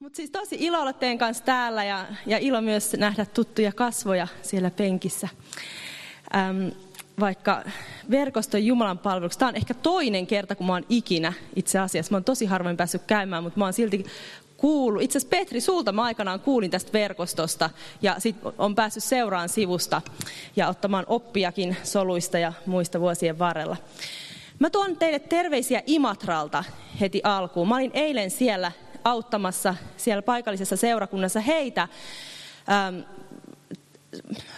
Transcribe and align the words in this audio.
Mutta 0.00 0.16
siis 0.16 0.30
tosi 0.30 0.56
ilo 0.60 0.80
olla 0.80 0.92
teidän 0.92 1.18
kanssa 1.18 1.44
täällä 1.44 1.84
ja, 1.84 2.06
ja 2.26 2.38
ilo 2.38 2.60
myös 2.60 2.92
nähdä 2.92 3.26
tuttuja 3.26 3.72
kasvoja 3.72 4.28
siellä 4.42 4.70
penkissä. 4.70 5.28
Äm, 6.36 6.72
vaikka 7.20 7.62
verkoston 8.10 8.66
Jumalan 8.66 8.98
palveluksi. 8.98 9.38
Tämä 9.38 9.48
on 9.48 9.56
ehkä 9.56 9.74
toinen 9.74 10.26
kerta, 10.26 10.54
kun 10.54 10.66
mä 10.66 10.72
oon 10.72 10.86
ikinä 10.88 11.32
itse 11.56 11.78
asiassa. 11.78 12.10
Mä 12.12 12.16
oon 12.16 12.24
tosi 12.24 12.46
harvoin 12.46 12.76
päässyt 12.76 13.02
käymään, 13.06 13.42
mutta 13.42 13.58
mä 13.58 13.64
oon 13.64 13.72
silti 13.72 14.06
kuullut. 14.56 15.02
Itse 15.02 15.18
asiassa 15.18 15.36
Petri, 15.36 15.60
sulta 15.60 15.92
mä 15.92 16.02
aikanaan 16.02 16.40
kuulin 16.40 16.70
tästä 16.70 16.92
verkostosta 16.92 17.70
ja 18.02 18.14
sit 18.18 18.36
on 18.58 18.74
päässyt 18.74 19.04
seuraan 19.04 19.48
sivusta 19.48 20.02
ja 20.56 20.68
ottamaan 20.68 21.04
oppiakin 21.08 21.76
soluista 21.82 22.38
ja 22.38 22.52
muista 22.66 23.00
vuosien 23.00 23.38
varrella. 23.38 23.76
Mä 24.58 24.70
tuon 24.70 24.96
teille 24.96 25.18
terveisiä 25.18 25.82
Imatralta 25.86 26.64
heti 27.00 27.20
alkuun. 27.24 27.68
Mä 27.68 27.74
olin 27.74 27.90
eilen 27.94 28.30
siellä 28.30 28.72
auttamassa 29.06 29.74
siellä 29.96 30.22
paikallisessa 30.22 30.76
seurakunnassa 30.76 31.40
heitä 31.40 31.88
ähm, 32.70 33.00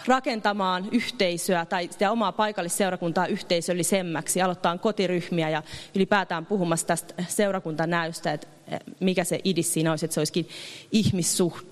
rakentamaan 0.05 0.89
yhteisöä 0.91 1.65
tai 1.65 1.87
sitä 1.91 2.11
omaa 2.11 2.31
paikallisseurakuntaa 2.31 3.27
yhteisöllisemmäksi, 3.27 4.41
aloittaa 4.41 4.77
kotiryhmiä 4.77 5.49
ja 5.49 5.63
ylipäätään 5.95 6.45
puhumassa 6.45 6.87
tästä 6.87 7.23
seurakuntanäystä, 7.27 8.33
että 8.33 8.47
eh, 8.67 8.79
mikä 8.99 9.23
se 9.23 9.39
idis 9.43 9.73
siinä 9.73 9.91
olisi, 9.91 10.05
että 10.05 10.13
se 10.13 10.19
olisikin 10.19 10.49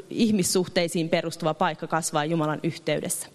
ihmissuhteisiin 0.10 1.10
perustuva 1.10 1.54
paikka 1.54 1.88
kasvaa 1.88 2.26
Jumalan 2.26 2.60
yhteydessä. 2.64 3.28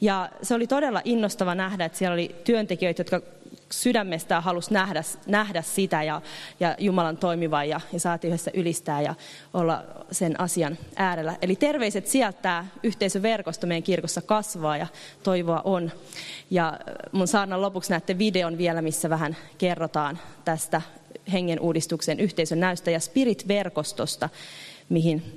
Ja 0.00 0.30
se 0.42 0.54
oli 0.54 0.66
todella 0.66 1.00
innostava 1.04 1.54
nähdä, 1.54 1.84
että 1.84 1.98
siellä 1.98 2.14
oli 2.14 2.34
työntekijöitä, 2.44 3.00
jotka 3.00 3.22
sydämestään 3.70 4.42
halusi 4.42 4.72
nähdä, 4.72 5.02
nähdä 5.26 5.62
sitä 5.62 6.02
ja, 6.02 6.22
ja 6.60 6.74
Jumalan 6.78 7.16
toimivan 7.16 7.68
ja, 7.68 7.80
ja 7.92 8.00
saatiin 8.00 8.28
yhdessä 8.28 8.50
ylistää 8.54 9.00
ja 9.00 9.14
olla 9.54 9.84
sen 10.10 10.40
asian 10.40 10.78
äärellä. 10.96 11.36
Eli 11.42 11.56
terveiset 11.56 12.06
sieltä 12.06 12.38
tämä 12.42 12.66
yhteisöverkosto 12.82 13.66
meidän 13.66 13.82
kirkossa 13.82 14.22
kasvaa 14.22 14.76
ja 14.76 14.86
toivoa 15.22 15.60
on. 15.64 15.92
Ja 16.50 16.78
mun 17.12 17.28
saarnan 17.28 17.62
lopuksi 17.62 17.90
näette 17.90 18.18
videon 18.18 18.58
vielä, 18.58 18.82
missä 18.82 19.10
vähän 19.10 19.36
kerrotaan 19.58 20.18
tästä 20.44 20.82
hengen 21.32 21.60
uudistuksen 21.60 22.20
yhteisön 22.20 22.60
näystä 22.60 22.90
ja 22.90 23.00
Spirit-verkostosta, 23.00 24.28
mihin 24.88 25.36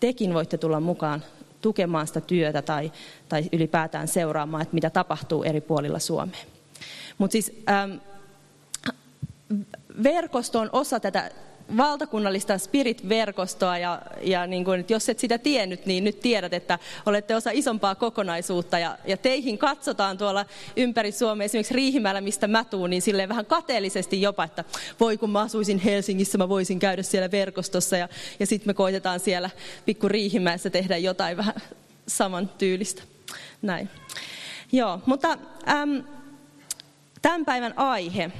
tekin 0.00 0.34
voitte 0.34 0.58
tulla 0.58 0.80
mukaan 0.80 1.24
tukemaan 1.60 2.06
sitä 2.06 2.20
työtä 2.20 2.62
tai, 2.62 2.92
tai 3.28 3.44
ylipäätään 3.52 4.08
seuraamaan, 4.08 4.62
että 4.62 4.74
mitä 4.74 4.90
tapahtuu 4.90 5.42
eri 5.42 5.60
puolilla 5.60 5.98
Suomea. 5.98 6.40
Mutta 7.18 7.32
siis 7.32 7.52
ähm, 7.68 7.92
verkosto 10.02 10.58
on 10.58 10.70
osa 10.72 11.00
tätä 11.00 11.30
valtakunnallista 11.76 12.58
Spirit-verkostoa 12.58 13.78
ja, 13.78 14.02
ja 14.20 14.46
niin 14.46 14.64
kuin, 14.64 14.84
jos 14.88 15.08
et 15.08 15.18
sitä 15.18 15.38
tiennyt, 15.38 15.86
niin 15.86 16.04
nyt 16.04 16.20
tiedät, 16.20 16.54
että 16.54 16.78
olette 17.06 17.36
osa 17.36 17.50
isompaa 17.52 17.94
kokonaisuutta 17.94 18.78
ja, 18.78 18.98
ja 19.06 19.16
teihin 19.16 19.58
katsotaan 19.58 20.18
tuolla 20.18 20.46
ympäri 20.76 21.12
Suomea, 21.12 21.44
esimerkiksi 21.44 21.74
Riihimäellä, 21.74 22.20
mistä 22.20 22.48
mä 22.48 22.64
tuun, 22.64 22.90
niin 22.90 23.02
silleen 23.02 23.28
vähän 23.28 23.46
kateellisesti 23.46 24.22
jopa, 24.22 24.44
että 24.44 24.64
voi 25.00 25.18
kun 25.18 25.30
mä 25.30 25.40
asuisin 25.40 25.78
Helsingissä, 25.78 26.38
mä 26.38 26.48
voisin 26.48 26.78
käydä 26.78 27.02
siellä 27.02 27.30
verkostossa 27.30 27.96
ja, 27.96 28.08
ja 28.40 28.46
sitten 28.46 28.68
me 28.68 28.74
koitetaan 28.74 29.20
siellä 29.20 29.50
pikku 29.84 30.08
Riihimäessä 30.08 30.70
tehdä 30.70 30.96
jotain 30.96 31.36
vähän 31.36 31.54
saman 32.06 32.50
tyylistä. 32.58 33.02
Näin. 33.62 33.88
Joo, 34.72 35.00
mutta 35.06 35.38
äm, 35.68 36.02
Tämän 37.22 37.44
päivän 37.44 37.78
aihe. 37.78 38.30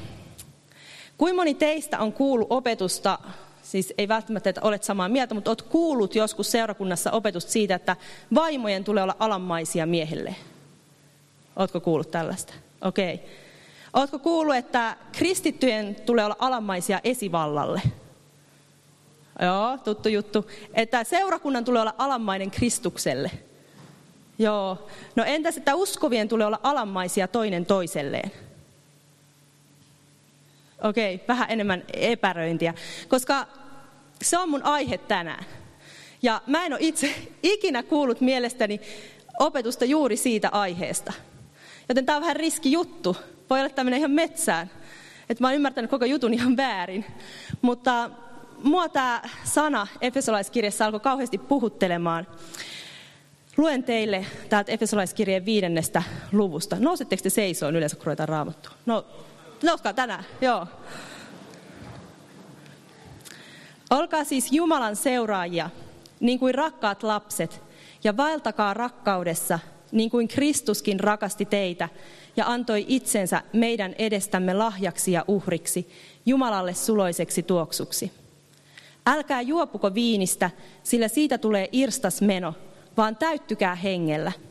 Kuinka 1.19 1.37
moni 1.37 1.55
teistä 1.55 1.99
on 1.99 2.13
kuullut 2.13 2.47
opetusta, 2.51 3.19
siis 3.63 3.95
ei 3.99 4.09
välttämättä, 4.09 4.51
että 4.51 4.61
olet 4.65 4.85
samaa 4.85 5.09
mieltä, 5.09 5.35
mutta 5.35 5.51
olet 5.51 5.63
kuullut 5.63 6.15
joskus 6.15 6.51
seurakunnassa 6.51 7.11
opetusta 7.11 7.53
siitä, 7.53 7.75
että 7.75 7.97
vaimojen 8.35 8.85
tulee 8.85 9.03
olla 9.03 9.17
alammaisia 9.19 9.87
miehille. 9.87 10.37
Oletko 11.57 11.81
kuullut 11.81 12.11
tällaista? 12.11 12.55
Okei. 12.81 13.15
Okay. 13.15 13.27
Oletko 13.93 14.19
kuullut, 14.19 14.57
että 14.57 14.97
kristittyjen 15.13 15.95
tulee 15.95 16.25
olla 16.25 16.37
alammaisia 16.39 17.01
esivallalle? 17.05 17.83
Joo, 19.43 19.79
tuttu 19.85 20.09
juttu. 20.09 20.47
Että 20.75 21.05
seurakunnan 21.05 21.65
tulee 21.65 21.81
olla 21.81 21.95
alammainen 21.99 22.51
Kristukselle. 22.51 23.31
Joo. 24.39 24.87
No 25.17 25.25
entäs, 25.25 25.57
että 25.57 25.75
uskovien 25.75 26.29
tulee 26.29 26.47
olla 26.47 26.61
alammaisia 26.63 27.29
toinen 27.29 27.67
toiselleen? 27.67 28.33
Okei, 30.83 31.15
okay, 31.15 31.27
vähän 31.29 31.51
enemmän 31.51 31.83
epäröintiä, 31.93 32.75
koska 33.09 33.47
se 34.23 34.39
on 34.39 34.51
mun 34.51 34.63
aihe 34.63 34.99
tänään. 34.99 35.45
Ja 36.23 36.43
mä 36.47 36.67
en 36.67 36.73
ole 36.73 36.81
itse 36.83 37.15
ikinä 37.43 37.83
kuullut 37.83 38.21
mielestäni 38.21 38.81
opetusta 39.39 39.85
juuri 39.85 40.17
siitä 40.17 40.49
aiheesta. 40.49 41.13
Joten 41.89 42.07
tämä 42.07 42.17
on 42.17 42.23
vähän 42.23 42.37
riski 42.37 42.73
juttu. 42.73 43.17
Voi 43.51 43.61
olla 43.61 43.71
tämmöinen 43.71 43.99
ihan 43.99 44.11
metsään. 44.11 44.71
Että 45.29 45.45
mä 45.45 45.49
oon 45.49 45.55
ymmärtänyt 45.55 45.91
koko 45.91 46.05
jutun 46.05 46.35
ihan 46.35 46.57
väärin. 46.57 47.05
Mutta 47.63 48.11
mua 48.63 48.89
tämä 48.89 49.23
sana 49.45 49.87
Efesolaiskirjassa 50.01 50.85
alkoi 50.85 51.01
kauheasti 51.01 51.39
puhuttelemaan. 51.39 52.27
Luen 53.57 53.85
teille 53.85 54.27
täältä 54.49 54.73
Efesolaiskirjeen 54.73 55.45
viidennestä 55.45 56.03
luvusta. 56.33 56.77
Nousetteko 56.79 57.23
te 57.23 57.31
seisoon 57.31 57.77
yleensä, 57.77 57.97
kun 57.97 58.17
raamattua? 58.19 58.73
No, 58.87 59.07
Nouskaa 59.63 59.93
tänään, 59.93 60.25
joo. 60.41 60.67
Olkaa 63.91 64.25
siis 64.25 64.53
Jumalan 64.53 64.97
seuraajia, 64.97 65.71
niin 66.21 66.39
kuin 66.39 66.55
rakkaat 66.55 67.03
lapset, 67.03 67.63
ja 68.05 68.17
vaeltakaa 68.17 68.75
rakkaudessa, 68.75 69.59
niin 69.93 70.11
kuin 70.11 70.29
Kristuskin 70.29 71.01
rakasti 71.01 71.45
teitä 71.45 71.89
ja 72.37 72.47
antoi 72.47 72.85
itsensä 72.89 73.43
meidän 73.53 73.95
edestämme 73.99 74.55
lahjaksi 74.55 75.13
ja 75.13 75.25
uhriksi, 75.29 75.91
Jumalalle 76.27 76.75
suloiseksi 76.75 77.43
tuoksuksi. 77.43 78.13
Älkää 79.07 79.41
juopuko 79.41 79.95
viinistä, 79.95 80.51
sillä 80.83 81.09
siitä 81.09 81.39
tulee 81.39 81.69
irstas 81.73 82.23
meno, 82.23 82.55
vaan 82.97 83.17
täyttykää 83.17 83.75
hengellä– 83.75 84.33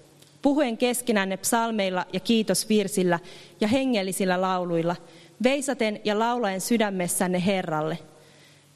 puhuen 0.41 0.77
keskinänne 0.77 1.37
psalmeilla 1.37 2.05
ja 2.13 2.19
kiitosvirsillä 2.19 3.19
ja 3.61 3.67
hengellisillä 3.67 4.41
lauluilla, 4.41 4.95
veisaten 5.43 6.01
ja 6.03 6.19
laulaen 6.19 6.61
sydämessänne 6.61 7.45
Herralle, 7.45 7.97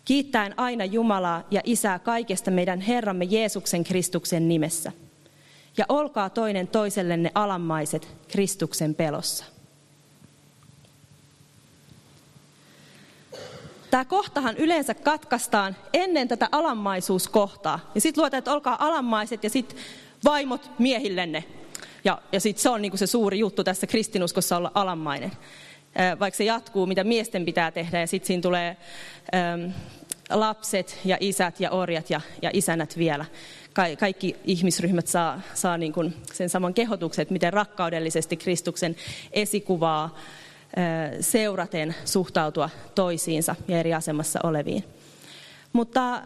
kiittäen 0.06 0.60
aina 0.60 0.86
Jumalaa 0.86 1.44
ja 1.52 1.62
Isää 1.64 2.00
kaikesta 2.00 2.52
meidän 2.52 2.82
Herramme 2.82 3.26
Jeesuksen 3.26 3.84
Kristuksen 3.84 4.48
nimessä. 4.48 4.92
Ja 5.78 5.86
olkaa 5.90 6.30
toinen 6.30 6.68
toisellenne 6.68 7.32
alammaiset 7.36 8.08
Kristuksen 8.28 8.96
pelossa. 8.96 9.46
Tämä 13.92 14.06
kohtahan 14.06 14.58
yleensä 14.58 14.94
katkaistaan 14.94 15.76
ennen 15.94 16.28
tätä 16.28 16.50
alammaisuuskohtaa. 16.52 17.92
Ja 17.96 18.02
sitten 18.02 18.22
luotaan, 18.22 18.38
että 18.38 18.54
olkaa 18.54 18.88
alammaiset 18.88 19.44
ja 19.44 19.50
sitten 19.50 19.78
vaimot 20.26 20.72
miehillenne. 20.80 21.44
Ja, 22.06 22.22
ja 22.32 22.40
sitten 22.40 22.62
se 22.64 22.70
on 22.70 22.82
niinku 22.82 22.98
se 22.98 23.08
suuri 23.08 23.40
juttu 23.40 23.64
tässä 23.64 23.88
kristinuskossa 23.88 24.58
olla 24.58 24.72
alammainen. 24.74 25.32
Vaikka 26.20 26.38
se 26.38 26.44
jatkuu, 26.44 26.86
mitä 26.86 27.04
miesten 27.04 27.46
pitää 27.46 27.72
tehdä, 27.72 28.00
ja 28.00 28.08
sitten 28.08 28.28
siinä 28.28 28.42
tulee 28.42 28.78
äm, 29.36 29.74
lapset 30.30 31.00
ja 31.06 31.18
isät 31.20 31.60
ja 31.60 31.72
orjat 31.72 32.10
ja, 32.10 32.22
ja 32.42 32.50
isänät 32.54 32.98
vielä. 32.98 33.26
Ka- 33.74 33.96
kaikki 34.00 34.36
ihmisryhmät 34.44 35.08
saa, 35.08 35.42
saa 35.54 35.78
niin 35.78 35.94
sen 36.34 36.50
saman 36.50 36.74
kehotuksen, 36.74 37.22
että 37.24 37.34
miten 37.34 37.54
rakkaudellisesti 37.54 38.38
Kristuksen 38.38 38.96
esikuvaa 39.32 40.16
seuraten 41.20 41.96
suhtautua 42.06 42.70
toisiinsa 42.96 43.56
ja 43.68 43.80
eri 43.80 43.94
asemassa 43.94 44.40
oleviin. 44.44 44.84
Mutta 45.74 46.22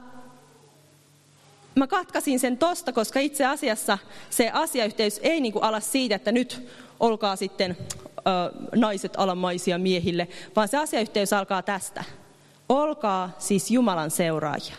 mä 1.75 1.87
katkasin 1.87 2.39
sen 2.39 2.57
tosta, 2.57 2.93
koska 2.93 3.19
itse 3.19 3.45
asiassa 3.45 3.97
se 4.29 4.49
asiayhteys 4.53 5.19
ei 5.23 5.41
niin 5.41 5.53
kuin 5.53 5.63
ala 5.63 5.79
siitä, 5.79 6.15
että 6.15 6.31
nyt 6.31 6.69
olkaa 6.99 7.35
sitten 7.35 7.77
ö, 8.17 8.21
naiset 8.75 9.13
alamaisia 9.17 9.77
miehille, 9.77 10.27
vaan 10.55 10.67
se 10.67 10.77
asiayhteys 10.77 11.33
alkaa 11.33 11.61
tästä. 11.61 12.03
Olkaa 12.69 13.31
siis 13.39 13.71
Jumalan 13.71 14.11
seuraajia. 14.11 14.75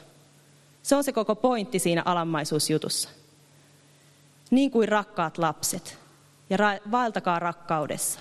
Se 0.83 0.97
on 0.97 1.05
se 1.05 1.13
koko 1.13 1.35
pointti 1.35 1.79
siinä 1.79 2.03
alamaisuusjutussa. 2.05 3.09
Niin 4.51 4.71
kuin 4.71 4.89
rakkaat 4.89 5.39
lapset. 5.39 5.99
Ja 6.51 6.57
ra- 6.57 6.91
vaeltakaa 6.91 7.39
rakkaudessa. 7.39 8.21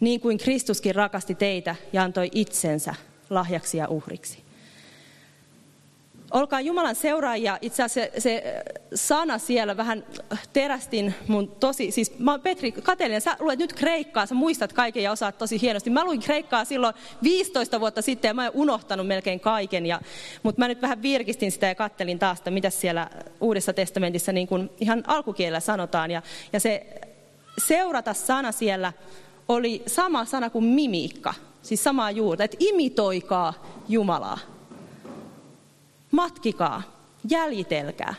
Niin 0.00 0.20
kuin 0.20 0.38
Kristuskin 0.38 0.94
rakasti 0.94 1.34
teitä 1.34 1.76
ja 1.92 2.02
antoi 2.02 2.30
itsensä 2.32 2.94
lahjaksi 3.30 3.78
ja 3.78 3.88
uhriksi. 3.88 4.43
Olkaa 6.34 6.60
Jumalan 6.60 6.94
seuraajia. 6.94 7.58
Itse 7.62 7.82
asiassa 7.82 8.20
se, 8.20 8.20
se 8.20 8.64
sana 8.94 9.38
siellä 9.38 9.76
vähän 9.76 10.04
terästin 10.52 11.14
mun 11.28 11.48
tosi, 11.48 11.90
siis 11.90 12.18
mä 12.18 12.38
Petri 12.38 12.72
Katelinen, 12.72 13.20
sä 13.20 13.36
luet 13.40 13.58
nyt 13.58 13.72
kreikkaa, 13.72 14.26
sä 14.26 14.34
muistat 14.34 14.72
kaiken 14.72 15.02
ja 15.02 15.12
osaat 15.12 15.38
tosi 15.38 15.60
hienosti. 15.60 15.90
Mä 15.90 16.04
luin 16.04 16.20
kreikkaa 16.20 16.64
silloin 16.64 16.94
15 17.22 17.80
vuotta 17.80 18.02
sitten 18.02 18.28
ja 18.28 18.34
mä 18.34 18.42
oon 18.42 18.50
unohtanut 18.54 19.06
melkein 19.06 19.40
kaiken, 19.40 19.86
ja, 19.86 20.00
mutta 20.42 20.58
mä 20.60 20.68
nyt 20.68 20.82
vähän 20.82 21.02
virkistin 21.02 21.52
sitä 21.52 21.66
ja 21.66 21.74
kattelin 21.74 22.18
taas, 22.18 22.38
että 22.38 22.50
mitä 22.50 22.70
siellä 22.70 23.10
Uudessa 23.40 23.72
testamentissa 23.72 24.32
niin 24.32 24.48
kuin 24.48 24.70
ihan 24.80 25.04
alkukielellä 25.06 25.60
sanotaan. 25.60 26.10
Ja, 26.10 26.22
ja 26.52 26.60
se 26.60 26.86
seurata 27.58 28.14
sana 28.14 28.52
siellä 28.52 28.92
oli 29.48 29.82
sama 29.86 30.24
sana 30.24 30.50
kuin 30.50 30.64
mimiikka, 30.64 31.34
siis 31.62 31.84
samaa 31.84 32.10
juurta, 32.10 32.44
että 32.44 32.56
imitoikaa 32.60 33.54
Jumalaa. 33.88 34.53
Matkikaa, 36.14 36.82
jäljitelkää. 37.30 38.14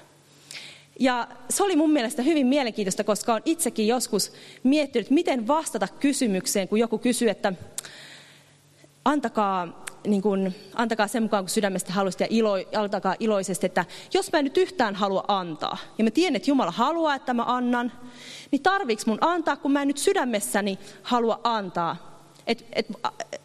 Ja 1.00 1.28
se 1.50 1.64
oli 1.64 1.76
mun 1.76 1.92
mielestä 1.92 2.22
hyvin 2.22 2.48
mielenkiintoista, 2.48 3.04
koska 3.04 3.32
olen 3.32 3.44
itsekin 3.46 3.88
joskus 3.88 4.32
miettinyt, 4.64 5.10
miten 5.10 5.48
vastata 5.48 5.88
kysymykseen, 6.00 6.68
kun 6.68 6.80
joku 6.80 6.98
kysyy, 6.98 7.30
että 7.30 7.54
antakaa, 9.06 9.86
niin 10.08 10.22
kuin, 10.22 10.56
antakaa 10.74 11.08
sen 11.08 11.24
mukaan, 11.24 11.44
kun 11.44 11.50
sydämestä 11.50 11.94
haluaisi 11.94 12.24
ja 12.24 12.28
ilo, 12.30 12.54
antakaa 12.78 13.16
iloisesti, 13.20 13.66
että 13.66 13.86
jos 14.14 14.32
mä 14.32 14.40
en 14.40 14.46
nyt 14.46 14.58
yhtään 14.58 14.96
halua 14.96 15.24
antaa, 15.28 15.78
ja 15.98 16.04
mä 16.04 16.12
tiedän, 16.12 16.36
että 16.36 16.52
Jumala 16.52 16.72
haluaa, 16.72 17.16
että 17.16 17.34
mä 17.34 17.44
annan, 17.44 17.92
niin 18.52 18.64
tarviks 18.64 19.06
mun 19.06 19.18
antaa, 19.22 19.56
kun 19.56 19.72
mä 19.72 19.82
en 19.82 19.88
nyt 19.88 19.98
sydämessäni 19.98 20.80
halua 21.04 21.40
antaa. 21.44 22.22
Et, 22.48 22.66
et, 22.74 22.88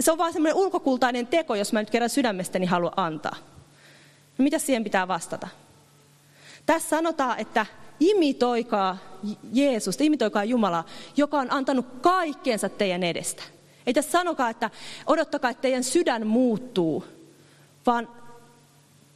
se 0.00 0.12
on 0.12 0.18
vaan 0.18 0.32
semmoinen 0.32 0.56
ulkokultainen 0.56 1.26
teko, 1.26 1.54
jos 1.54 1.72
mä 1.72 1.80
nyt 1.80 1.90
kerran 1.90 2.10
sydämestäni 2.10 2.66
halua 2.66 2.92
antaa. 2.96 3.36
No 4.40 4.44
mitä 4.44 4.58
siihen 4.58 4.84
pitää 4.84 5.08
vastata? 5.08 5.48
Tässä 6.66 6.88
sanotaan, 6.88 7.38
että 7.38 7.66
imitoikaa 8.00 8.98
Jeesusta, 9.52 10.04
imitoikaa 10.04 10.44
Jumalaa, 10.44 10.86
joka 11.16 11.38
on 11.38 11.52
antanut 11.52 11.86
kaikkeensa 12.00 12.68
teidän 12.68 13.02
edestä. 13.02 13.42
Ei 13.86 13.94
tässä 13.94 14.10
sanokaa, 14.10 14.50
että 14.50 14.70
odottakaa, 15.06 15.50
että 15.50 15.60
teidän 15.60 15.84
sydän 15.84 16.26
muuttuu, 16.26 17.04
vaan 17.86 18.08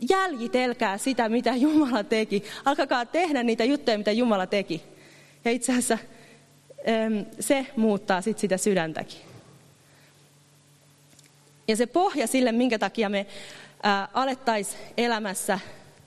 jäljitelkää 0.08 0.98
sitä, 0.98 1.28
mitä 1.28 1.56
Jumala 1.56 2.04
teki. 2.04 2.44
Alkakaa 2.64 3.06
tehdä 3.06 3.42
niitä 3.42 3.64
juttuja, 3.64 3.98
mitä 3.98 4.12
Jumala 4.12 4.46
teki. 4.46 4.82
Ja 5.44 5.50
itse 5.50 5.72
asiassa 5.72 5.98
se 7.40 7.66
muuttaa 7.76 8.20
sit 8.20 8.38
sitä 8.38 8.56
sydäntäkin. 8.56 9.20
Ja 11.68 11.76
se 11.76 11.86
pohja 11.86 12.26
sille, 12.26 12.52
minkä 12.52 12.78
takia 12.78 13.08
me 13.08 13.26
alettaisiin 14.14 14.82
elämässä 14.96 15.58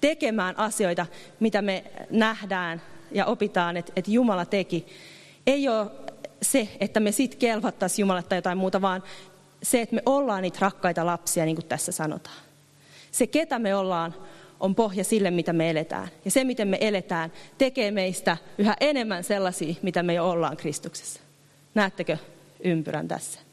tekemään 0.01 0.59
asioita, 0.59 1.05
mitä 1.39 1.61
me 1.61 1.83
nähdään 2.09 2.81
ja 3.11 3.25
opitaan, 3.25 3.77
että, 3.77 3.93
että 3.95 4.11
Jumala 4.11 4.45
teki, 4.45 4.87
ei 5.47 5.69
ole 5.69 5.87
se, 6.41 6.67
että 6.79 6.99
me 6.99 7.11
sitten 7.11 7.39
kelvattaisiin 7.39 8.03
Jumalalle 8.03 8.27
tai 8.29 8.37
jotain 8.37 8.57
muuta, 8.57 8.81
vaan 8.81 9.03
se, 9.63 9.81
että 9.81 9.95
me 9.95 10.01
ollaan 10.05 10.41
niitä 10.41 10.57
rakkaita 10.61 11.05
lapsia, 11.05 11.45
niin 11.45 11.55
kuin 11.55 11.65
tässä 11.65 11.91
sanotaan. 11.91 12.37
Se, 13.11 13.27
ketä 13.27 13.59
me 13.59 13.75
ollaan, 13.75 14.15
on 14.59 14.75
pohja 14.75 15.03
sille, 15.03 15.31
mitä 15.31 15.53
me 15.53 15.69
eletään. 15.69 16.07
Ja 16.25 16.31
se, 16.31 16.43
miten 16.43 16.67
me 16.67 16.77
eletään, 16.81 17.31
tekee 17.57 17.91
meistä 17.91 18.37
yhä 18.57 18.75
enemmän 18.79 19.23
sellaisia, 19.23 19.75
mitä 19.81 20.03
me 20.03 20.13
jo 20.13 20.29
ollaan 20.29 20.57
Kristuksessa. 20.57 21.19
Näettekö 21.75 22.17
ympyrän 22.63 23.07
tässä? 23.07 23.46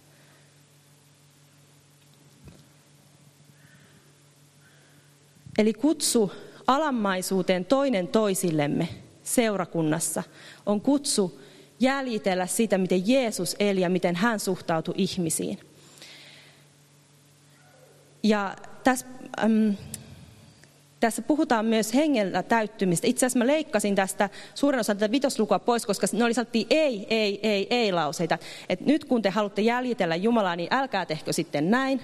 Eli 5.59 5.73
kutsu 5.73 6.33
alammaisuuteen 6.67 7.65
toinen 7.65 8.09
toisillemme 8.09 8.89
seurakunnassa 9.23 10.23
on 10.67 10.81
kutsu 10.81 11.41
jäljitellä 11.81 12.47
sitä, 12.47 12.79
miten 12.79 13.09
Jeesus 13.09 13.57
eli 13.59 13.81
ja 13.81 13.89
miten 13.89 14.17
hän 14.17 14.41
suhtautui 14.41 14.95
ihmisiin. 14.97 15.59
Ja 18.23 18.57
tässä, 18.85 19.07
äm, 19.45 19.75
tässä 21.01 21.23
puhutaan 21.23 21.67
myös 21.67 21.95
hengellä 21.95 22.43
täyttymistä. 22.43 23.07
Itse 23.07 23.27
asiassa 23.27 23.39
mä 23.39 23.47
leikkasin 23.47 23.95
tästä 23.95 24.31
suuren 24.55 24.81
osan 24.81 24.97
tätä 24.97 25.13
vitoslukua 25.13 25.59
pois, 25.59 25.87
koska 25.87 26.07
ne 26.13 26.25
oli 26.25 26.35
sanottiin 26.35 26.67
ei, 26.71 27.07
ei, 27.11 27.41
ei, 27.49 27.67
ei 27.71 27.93
lauseita. 27.93 28.39
Et 28.69 28.81
nyt 28.81 29.05
kun 29.05 29.23
te 29.23 29.31
haluatte 29.31 29.63
jäljitellä 29.63 30.17
Jumalaa, 30.17 30.57
niin 30.57 30.75
älkää 30.75 31.07
tehkö 31.07 31.33
sitten 31.33 31.71
näin. 31.71 32.01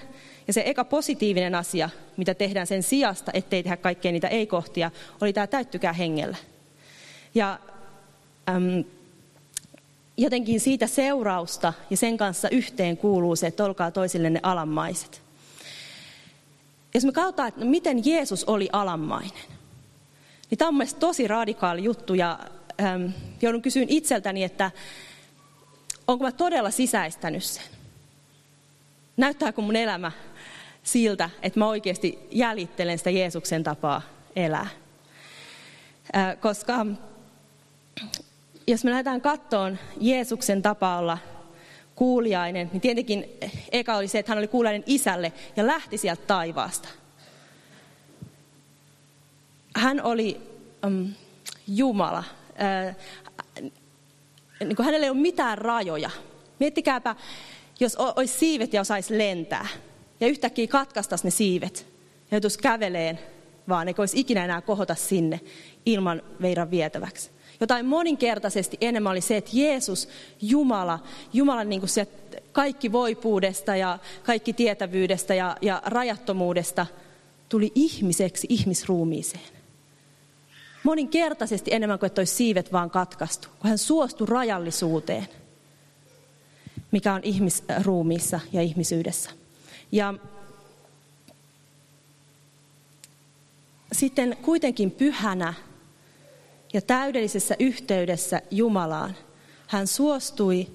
Ja 0.47 0.53
se 0.53 0.63
eka 0.65 0.83
positiivinen 0.83 1.55
asia, 1.55 1.89
mitä 2.17 2.33
tehdään 2.33 2.67
sen 2.67 2.83
sijasta, 2.83 3.31
ettei 3.33 3.63
tehdä 3.63 3.77
kaikkea 3.77 4.11
niitä 4.11 4.27
ei-kohtia, 4.27 4.91
oli 5.21 5.33
tämä 5.33 5.47
täyttykää 5.47 5.93
hengellä. 5.93 6.37
Ja 7.35 7.59
äm, 8.49 8.83
jotenkin 10.17 10.59
siitä 10.59 10.87
seurausta 10.87 11.73
ja 11.89 11.97
sen 11.97 12.17
kanssa 12.17 12.49
yhteen 12.49 12.97
kuuluu 12.97 13.35
se, 13.35 13.47
että 13.47 13.65
olkaa 13.65 13.91
toisillenne 13.91 14.39
alanmaiset. 14.43 15.21
Jos 16.93 17.05
me 17.05 17.11
katsotaan, 17.11 17.49
että 17.49 17.65
miten 17.65 18.05
Jeesus 18.05 18.43
oli 18.43 18.69
alanmainen, 18.71 19.43
niin 20.49 20.57
tämä 20.57 20.69
on 20.69 20.75
mielestäni 20.75 20.99
tosi 20.99 21.27
radikaali 21.27 21.83
juttu 21.83 22.13
ja 22.13 22.39
äm, 22.81 23.13
joudun 23.41 23.61
kysyyn 23.61 23.89
itseltäni, 23.89 24.43
että 24.43 24.71
onko 26.07 26.23
mä 26.23 26.31
todella 26.31 26.71
sisäistänyt 26.71 27.43
sen? 27.43 27.63
Näyttääkö 29.17 29.61
mun 29.61 29.75
elämä 29.75 30.11
siltä, 30.83 31.29
että 31.41 31.59
mä 31.59 31.67
oikeasti 31.67 32.19
jäljittelen 32.31 32.97
sitä 32.97 33.09
Jeesuksen 33.09 33.63
tapaa 33.63 34.01
elää. 34.35 34.67
Koska 36.39 36.85
jos 38.67 38.83
me 38.83 38.91
lähdetään 38.91 39.21
kattoon 39.21 39.77
Jeesuksen 39.99 40.61
tapa 40.61 40.97
olla 40.97 41.17
kuuliainen, 41.95 42.69
niin 42.73 42.81
tietenkin 42.81 43.25
eka 43.71 43.95
oli 43.95 44.07
se, 44.07 44.19
että 44.19 44.31
hän 44.31 44.37
oli 44.37 44.47
kuuliainen 44.47 44.83
isälle 44.85 45.33
ja 45.55 45.67
lähti 45.67 45.97
sieltä 45.97 46.21
taivaasta. 46.27 46.89
Hän 49.75 50.03
oli 50.03 50.41
um, 50.85 51.13
Jumala. 51.67 52.23
Äh, 52.61 52.95
niin 54.59 54.75
kuin 54.75 54.85
hänellä 54.85 55.05
ei 55.05 55.09
ole 55.09 55.17
mitään 55.17 55.57
rajoja. 55.57 56.09
Miettikääpä, 56.59 57.15
jos 57.79 57.95
olisi 57.95 58.37
siivet 58.39 58.73
ja 58.73 58.81
osaisi 58.81 59.17
lentää 59.17 59.67
ja 60.21 60.27
yhtäkkiä 60.27 60.67
katkaistaisi 60.67 61.23
ne 61.23 61.31
siivet 61.31 61.87
ja 62.31 62.35
joutuisi 62.35 62.59
käveleen, 62.59 63.19
vaan 63.69 63.87
eikä 63.87 64.01
olisi 64.01 64.19
ikinä 64.19 64.45
enää 64.45 64.61
kohota 64.61 64.95
sinne 64.95 65.39
ilman 65.85 66.21
veiran 66.41 66.71
vietäväksi. 66.71 67.29
Jotain 67.59 67.85
moninkertaisesti 67.85 68.77
enemmän 68.81 69.11
oli 69.11 69.21
se, 69.21 69.37
että 69.37 69.51
Jeesus, 69.53 70.09
Jumala, 70.41 70.99
Jumalan 71.33 71.69
niin 71.69 71.81
kuin 71.81 71.89
se 71.89 72.07
kaikki 72.51 72.91
voipuudesta 72.91 73.75
ja 73.75 73.99
kaikki 74.23 74.53
tietävyydestä 74.53 75.35
ja, 75.35 75.57
ja 75.61 75.81
rajattomuudesta 75.85 76.85
tuli 77.49 77.71
ihmiseksi 77.75 78.47
ihmisruumiiseen. 78.49 79.43
Moninkertaisesti 80.83 81.73
enemmän 81.73 81.99
kuin 81.99 82.07
että 82.07 82.21
olisi 82.21 82.35
siivet 82.35 82.71
vaan 82.71 82.89
katkaistu, 82.89 83.47
kun 83.59 83.69
hän 83.69 83.77
suostui 83.77 84.27
rajallisuuteen, 84.27 85.27
mikä 86.91 87.13
on 87.13 87.21
ihmisruumiissa 87.23 88.39
ja 88.53 88.61
ihmisyydessä. 88.61 89.40
Ja 89.91 90.13
sitten 93.91 94.37
kuitenkin 94.41 94.91
pyhänä 94.91 95.53
ja 96.73 96.81
täydellisessä 96.81 97.55
yhteydessä 97.59 98.41
Jumalaan 98.51 99.15
hän 99.67 99.87
suostui 99.87 100.67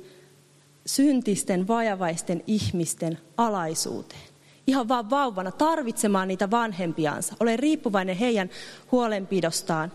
syntisten, 0.86 1.68
vajavaisten 1.68 2.44
ihmisten 2.46 3.18
alaisuuteen. 3.36 4.20
Ihan 4.66 4.88
vaan 4.88 5.10
vauvana 5.10 5.50
tarvitsemaan 5.50 6.28
niitä 6.28 6.50
vanhempiansa. 6.50 7.34
Olen 7.40 7.58
riippuvainen 7.58 8.16
heidän 8.16 8.50
huolenpidostaan. 8.92 9.92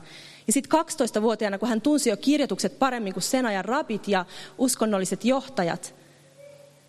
Ja 0.47 0.53
sitten 0.53 0.79
12-vuotiaana, 0.79 1.57
kun 1.57 1.69
hän 1.69 1.81
tunsi 1.81 2.09
jo 2.09 2.17
kirjoitukset 2.17 2.79
paremmin 2.79 3.13
kuin 3.13 3.23
sen 3.23 3.45
ajan 3.45 3.65
rabit 3.65 4.07
ja 4.07 4.25
uskonnolliset 4.57 5.25
johtajat, 5.25 5.95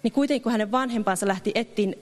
niin 0.03 0.13
kuitenkin 0.13 0.43
kun 0.43 0.53
hänen 0.53 0.73
vanhempansa 0.73 1.29
lähti 1.29 1.53
ettiin 1.55 1.95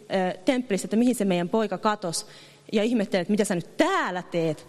temppelistä, 0.44 0.86
että 0.86 0.96
mihin 0.96 1.14
se 1.14 1.24
meidän 1.24 1.48
poika 1.48 1.78
katos, 1.78 2.26
ja 2.72 2.82
ihmetteli, 2.82 3.20
että 3.20 3.30
mitä 3.30 3.44
sä 3.44 3.54
nyt 3.54 3.76
täällä 3.76 4.22
teet, 4.22 4.66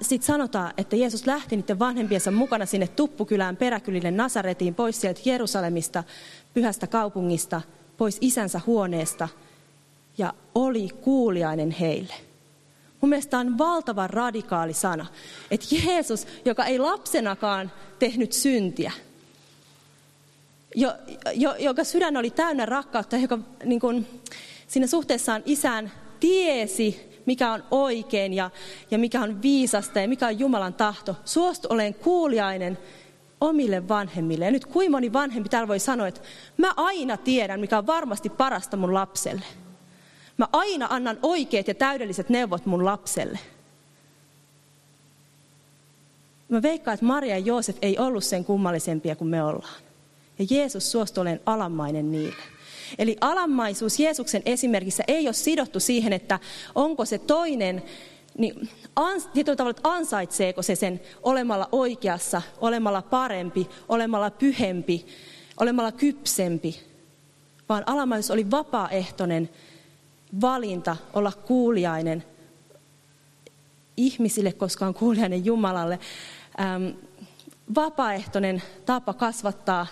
sitten 0.00 0.26
sanotaan, 0.26 0.72
että 0.76 0.96
Jeesus 0.96 1.26
lähti 1.26 1.56
niiden 1.56 1.78
vanhempiensa 1.78 2.30
mukana 2.30 2.66
sinne 2.66 2.86
Tuppukylään, 2.86 3.56
peräkylille 3.56 4.10
Nasaretiin, 4.10 4.74
pois 4.74 5.00
sieltä 5.00 5.20
Jerusalemista, 5.24 6.04
pyhästä 6.54 6.86
kaupungista, 6.86 7.60
pois 7.96 8.18
isänsä 8.20 8.60
huoneesta, 8.66 9.28
ja 10.18 10.34
oli 10.54 10.88
kuuliainen 10.88 11.70
heille. 11.70 12.14
Mun 13.00 13.08
mielestä 13.08 13.38
on 13.38 13.58
valtavan 13.58 14.10
radikaali 14.10 14.72
sana, 14.72 15.06
että 15.50 15.66
Jeesus, 15.86 16.26
joka 16.44 16.64
ei 16.64 16.78
lapsenakaan 16.78 17.72
tehnyt 17.98 18.32
syntiä, 18.32 18.92
jo, 20.74 20.92
jo, 21.34 21.54
joka 21.58 21.84
sydän 21.84 22.16
oli 22.16 22.30
täynnä 22.30 22.66
rakkautta, 22.66 23.16
joka 23.16 23.38
niin 23.64 23.80
kuin, 23.80 24.22
siinä 24.66 24.86
suhteessaan 24.86 25.42
isään 25.46 25.92
tiesi 26.20 27.16
mikä 27.26 27.52
on 27.52 27.64
oikein 27.70 28.34
ja, 28.34 28.50
ja 28.90 28.98
mikä 28.98 29.20
on 29.20 29.42
viisasta 29.42 30.00
ja 30.00 30.08
mikä 30.08 30.26
on 30.26 30.38
Jumalan 30.38 30.74
tahto. 30.74 31.16
Suostu 31.24 31.68
olen 31.70 31.94
kuuliainen 31.94 32.78
omille 33.40 33.88
vanhemmille. 33.88 34.44
Ja 34.44 34.50
nyt 34.50 34.66
kuinka 34.66 34.90
moni 34.90 35.12
vanhempi 35.12 35.48
täällä 35.48 35.68
voi 35.68 35.78
sanoa, 35.78 36.08
että 36.08 36.20
mä 36.56 36.72
aina 36.76 37.16
tiedän, 37.16 37.60
mikä 37.60 37.78
on 37.78 37.86
varmasti 37.86 38.28
parasta 38.28 38.76
mun 38.76 38.94
lapselle. 38.94 39.44
Mä 40.36 40.48
aina 40.52 40.86
annan 40.90 41.18
oikeat 41.22 41.68
ja 41.68 41.74
täydelliset 41.74 42.28
neuvot 42.28 42.66
mun 42.66 42.84
lapselle. 42.84 43.38
Mä 46.48 46.62
veikkaan, 46.62 46.94
että 46.94 47.06
Maria 47.06 47.38
ja 47.38 47.44
Joosef 47.44 47.76
ei 47.82 47.98
ollut 47.98 48.24
sen 48.24 48.44
kummallisempia 48.44 49.16
kuin 49.16 49.28
me 49.28 49.42
ollaan. 49.42 49.85
Ja 50.38 50.46
Jeesus 50.50 50.92
suostui 50.92 51.22
olemaan 51.22 51.40
alammainen 51.46 52.10
niille. 52.10 52.42
Eli 52.98 53.16
alammaisuus 53.20 54.00
Jeesuksen 54.00 54.42
esimerkissä 54.44 55.04
ei 55.08 55.26
ole 55.26 55.32
sidottu 55.32 55.80
siihen, 55.80 56.12
että 56.12 56.40
onko 56.74 57.04
se 57.04 57.18
toinen, 57.18 57.82
niin 58.38 58.68
ans, 58.96 59.26
tietyllä 59.26 59.56
tavalla, 59.56 59.76
että 59.76 59.90
ansaitseeko 59.90 60.62
se 60.62 60.74
sen 60.74 61.00
olemalla 61.22 61.68
oikeassa, 61.72 62.42
olemalla 62.60 63.02
parempi, 63.02 63.68
olemalla 63.88 64.30
pyhempi, 64.30 65.06
olemalla 65.60 65.92
kypsempi. 65.92 66.80
Vaan 67.68 67.82
alammaisuus 67.86 68.30
oli 68.30 68.50
vapaaehtoinen 68.50 69.50
valinta 70.40 70.96
olla 71.14 71.32
kuuliainen 71.32 72.24
ihmisille, 73.96 74.52
koska 74.52 74.86
on 74.86 74.94
kuulijainen 74.94 75.44
Jumalalle. 75.44 75.98
Ähm, 76.60 76.86
vapaaehtoinen 77.74 78.62
tapa 78.86 79.14
kasvattaa 79.14 79.86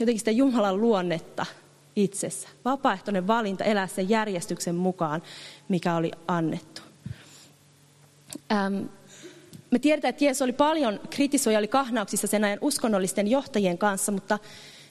jotenkin 0.00 0.18
sitä 0.18 0.30
Jumalan 0.30 0.80
luonnetta 0.80 1.46
itsessä. 1.96 2.48
Vapaaehtoinen 2.64 3.26
valinta 3.26 3.64
elää 3.64 3.86
sen 3.86 4.08
järjestyksen 4.08 4.74
mukaan, 4.74 5.22
mikä 5.68 5.96
oli 5.96 6.10
annettu. 6.28 6.82
Ähm, 8.52 8.74
me 9.70 9.78
tiedetään, 9.78 10.10
että 10.10 10.24
Jeesus 10.24 10.42
oli 10.42 10.52
paljon 10.52 11.00
kritisoija, 11.10 11.58
oli 11.58 11.68
kahnauksissa 11.68 12.26
sen 12.26 12.44
ajan 12.44 12.58
uskonnollisten 12.60 13.28
johtajien 13.28 13.78
kanssa, 13.78 14.12
mutta 14.12 14.38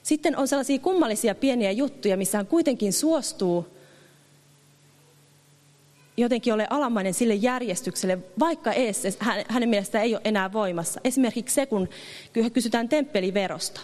sitten 0.02 0.36
on 0.36 0.48
sellaisia 0.48 0.78
kummallisia 0.78 1.34
pieniä 1.34 1.70
juttuja, 1.70 2.16
missä 2.16 2.38
hän 2.38 2.46
kuitenkin 2.46 2.92
suostuu 2.92 3.74
jotenkin 6.16 6.54
ole 6.54 6.66
alamainen 6.70 7.14
sille 7.14 7.34
järjestykselle, 7.34 8.18
vaikka 8.38 8.72
ees, 8.72 9.18
hänen 9.48 9.68
mielestään 9.68 10.04
ei 10.04 10.14
ole 10.14 10.20
enää 10.24 10.52
voimassa. 10.52 11.00
Esimerkiksi 11.04 11.54
se, 11.54 11.66
kun 11.66 11.88
kysytään 12.52 12.88
temppeliverosta. 12.88 13.80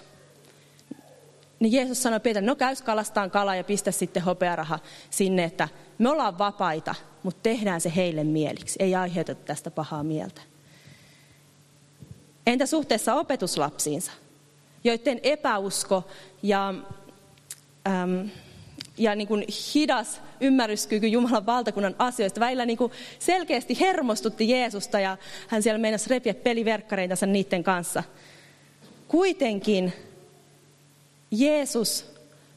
Niin 1.60 1.72
Jeesus 1.72 2.02
sanoi 2.02 2.20
Pietari, 2.20 2.46
no 2.46 2.56
käys 2.56 2.82
kalastaan 2.82 3.30
kala 3.30 3.54
ja 3.54 3.64
pistä 3.64 3.90
sitten 3.90 4.22
hopearaha 4.22 4.78
sinne, 5.10 5.44
että 5.44 5.68
me 5.98 6.08
ollaan 6.08 6.38
vapaita, 6.38 6.94
mutta 7.22 7.40
tehdään 7.42 7.80
se 7.80 7.92
heille 7.96 8.24
mieliksi. 8.24 8.76
Ei 8.82 8.94
aiheuteta 8.94 9.44
tästä 9.44 9.70
pahaa 9.70 10.02
mieltä. 10.02 10.40
Entä 12.46 12.66
suhteessa 12.66 13.14
opetuslapsiinsa, 13.14 14.12
joiden 14.84 15.20
epäusko 15.22 16.08
ja, 16.42 16.74
äm, 17.88 18.30
ja 18.98 19.14
niin 19.14 19.28
kuin 19.28 19.44
hidas 19.74 20.20
ymmärryskyky 20.40 21.06
Jumalan 21.06 21.46
valtakunnan 21.46 21.94
asioista 21.98 22.40
välillä 22.40 22.66
niin 22.66 22.78
kuin 22.78 22.92
selkeästi 23.18 23.80
hermostutti 23.80 24.48
Jeesusta 24.48 25.00
ja 25.00 25.16
hän 25.48 25.62
siellä 25.62 25.78
meinasi 25.78 26.10
repiä 26.10 26.34
peliverkkareitansa 26.34 27.26
niiden 27.26 27.64
kanssa. 27.64 28.02
Kuitenkin 29.08 29.92
Jeesus 31.30 32.06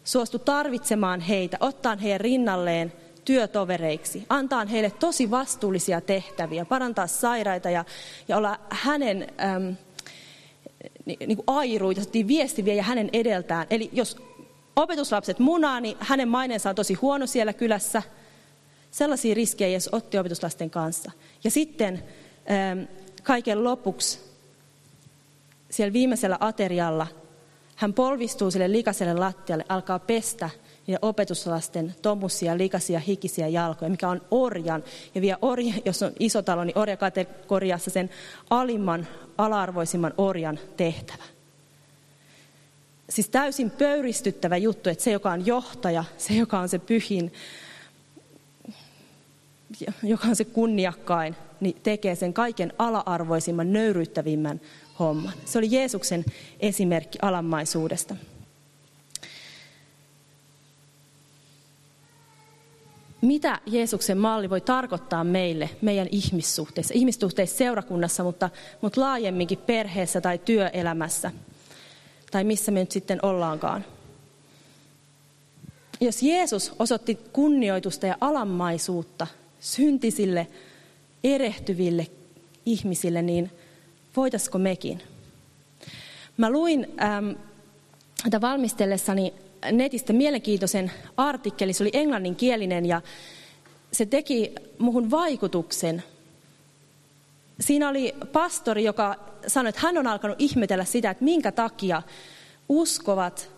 suostui 0.04 0.40
tarvitsemaan 0.40 1.22
heitä, 1.22 1.58
ottaa 1.60 1.96
heidän 1.96 2.22
rinnalleen 2.22 2.94
työtovereiksi, 3.26 4.26
antaa 4.30 4.66
heille 4.66 4.92
tosi 4.92 5.32
vastuullisia 5.32 6.02
tehtäviä, 6.02 6.66
parantaa 6.66 7.08
sairaita 7.08 7.70
ja, 7.70 7.86
ja 8.28 8.38
olla 8.38 8.60
hänen 8.70 9.28
äm, 9.56 9.76
niin 11.06 11.36
kuin 11.36 11.44
airuita, 11.48 12.02
viestiviä 12.28 12.74
ja 12.74 12.84
hänen 12.84 13.10
edeltään. 13.14 13.68
Eli 13.70 13.90
jos 13.94 14.18
opetuslapset 14.76 15.40
munaa, 15.40 15.80
niin 15.80 15.98
hänen 16.00 16.28
maineensa 16.28 16.70
on 16.70 16.76
tosi 16.76 16.94
huono 16.94 17.28
siellä 17.28 17.54
kylässä. 17.54 18.04
Sellaisia 18.92 19.36
riskejä 19.36 19.68
Jeesus 19.68 19.94
otti 19.94 20.18
opetuslasten 20.18 20.70
kanssa. 20.70 21.12
Ja 21.44 21.52
sitten 21.52 22.04
äm, 22.72 22.88
kaiken 23.24 23.64
lopuksi 23.64 24.20
siellä 25.70 25.94
viimeisellä 25.94 26.38
aterialla 26.40 27.08
hän 27.84 27.94
polvistuu 27.94 28.52
sille 28.52 28.72
likaiselle 28.72 29.14
lattialle, 29.14 29.66
alkaa 29.70 30.00
pestä 30.00 30.50
niiden 30.88 31.00
opetuslasten 31.02 31.96
tomusia, 32.02 32.58
likaisia, 32.58 33.00
hikisiä 33.00 33.48
jalkoja, 33.48 33.90
mikä 33.90 34.10
on 34.10 34.22
orjan. 34.32 34.84
Ja 35.16 35.22
vielä 35.22 35.38
orja, 35.42 35.74
jos 35.86 36.04
on 36.04 36.12
iso 36.20 36.42
talo, 36.42 36.64
niin 36.64 36.78
orjakategoriassa 36.78 37.90
sen 37.90 38.10
alimman, 38.50 39.08
ala-arvoisimman 39.38 40.14
orjan 40.18 40.60
tehtävä. 40.78 41.24
Siis 43.10 43.30
täysin 43.30 43.72
pöyristyttävä 43.72 44.58
juttu, 44.58 44.90
että 44.90 45.04
se, 45.04 45.12
joka 45.12 45.32
on 45.32 45.46
johtaja, 45.46 46.04
se, 46.18 46.34
joka 46.34 46.60
on 46.60 46.70
se 46.70 46.80
pyhin, 46.80 47.34
joka 50.04 50.28
on 50.28 50.36
se 50.36 50.46
kunniakkain, 50.46 51.36
niin 51.60 51.76
tekee 51.84 52.16
sen 52.16 52.34
kaiken 52.34 52.74
ala-arvoisimman, 52.78 53.74
nöyryyttävimmän 53.74 54.62
homman. 55.04 55.34
Se 55.46 55.58
oli 55.58 55.72
Jeesuksen 55.72 56.26
esimerkki 56.60 57.20
alammaisuudesta. 57.22 58.16
Mitä 63.22 63.60
Jeesuksen 63.66 64.18
malli 64.18 64.50
voi 64.50 64.62
tarkoittaa 64.62 65.24
meille, 65.24 65.70
meidän 65.82 66.08
ihmissuhteissa, 66.12 66.94
ihmissuhteissa 66.98 67.58
seurakunnassa, 67.58 68.24
mutta, 68.24 68.50
mutta 68.82 69.02
laajemminkin 69.02 69.58
perheessä 69.58 70.22
tai 70.22 70.38
työelämässä, 70.38 71.32
tai 72.32 72.44
missä 72.44 72.72
me 72.72 72.80
nyt 72.80 72.92
sitten 72.92 73.20
ollaankaan. 73.26 73.86
Jos 76.02 76.24
Jeesus 76.24 76.74
osoitti 76.80 77.20
kunnioitusta 77.34 78.08
ja 78.08 78.18
alammaisuutta 78.22 79.28
syntisille, 79.60 80.48
erehtyville 81.24 82.08
ihmisille, 82.66 83.22
niin– 83.22 83.52
voitaisiko 84.16 84.58
mekin? 84.58 85.02
Mä 86.38 86.50
luin 86.50 86.88
ähm, 87.02 87.30
tätä 88.24 88.42
valmistellessani 88.42 89.34
netistä 89.72 90.14
mielenkiintoisen 90.14 90.92
artikkelin, 91.18 91.74
se 91.74 91.84
oli 91.84 91.92
englanninkielinen 91.94 92.86
ja 92.86 93.02
se 93.92 94.06
teki 94.06 94.56
muhun 94.78 95.12
vaikutuksen. 95.12 96.04
Siinä 97.60 97.90
oli 97.90 98.16
pastori, 98.32 98.84
joka 98.84 99.16
sanoi, 99.48 99.70
että 99.70 99.82
hän 99.82 99.98
on 99.98 100.08
alkanut 100.08 100.42
ihmetellä 100.42 100.86
sitä, 100.86 101.10
että 101.10 101.24
minkä 101.24 101.52
takia 101.52 102.02
uskovat, 102.70 103.50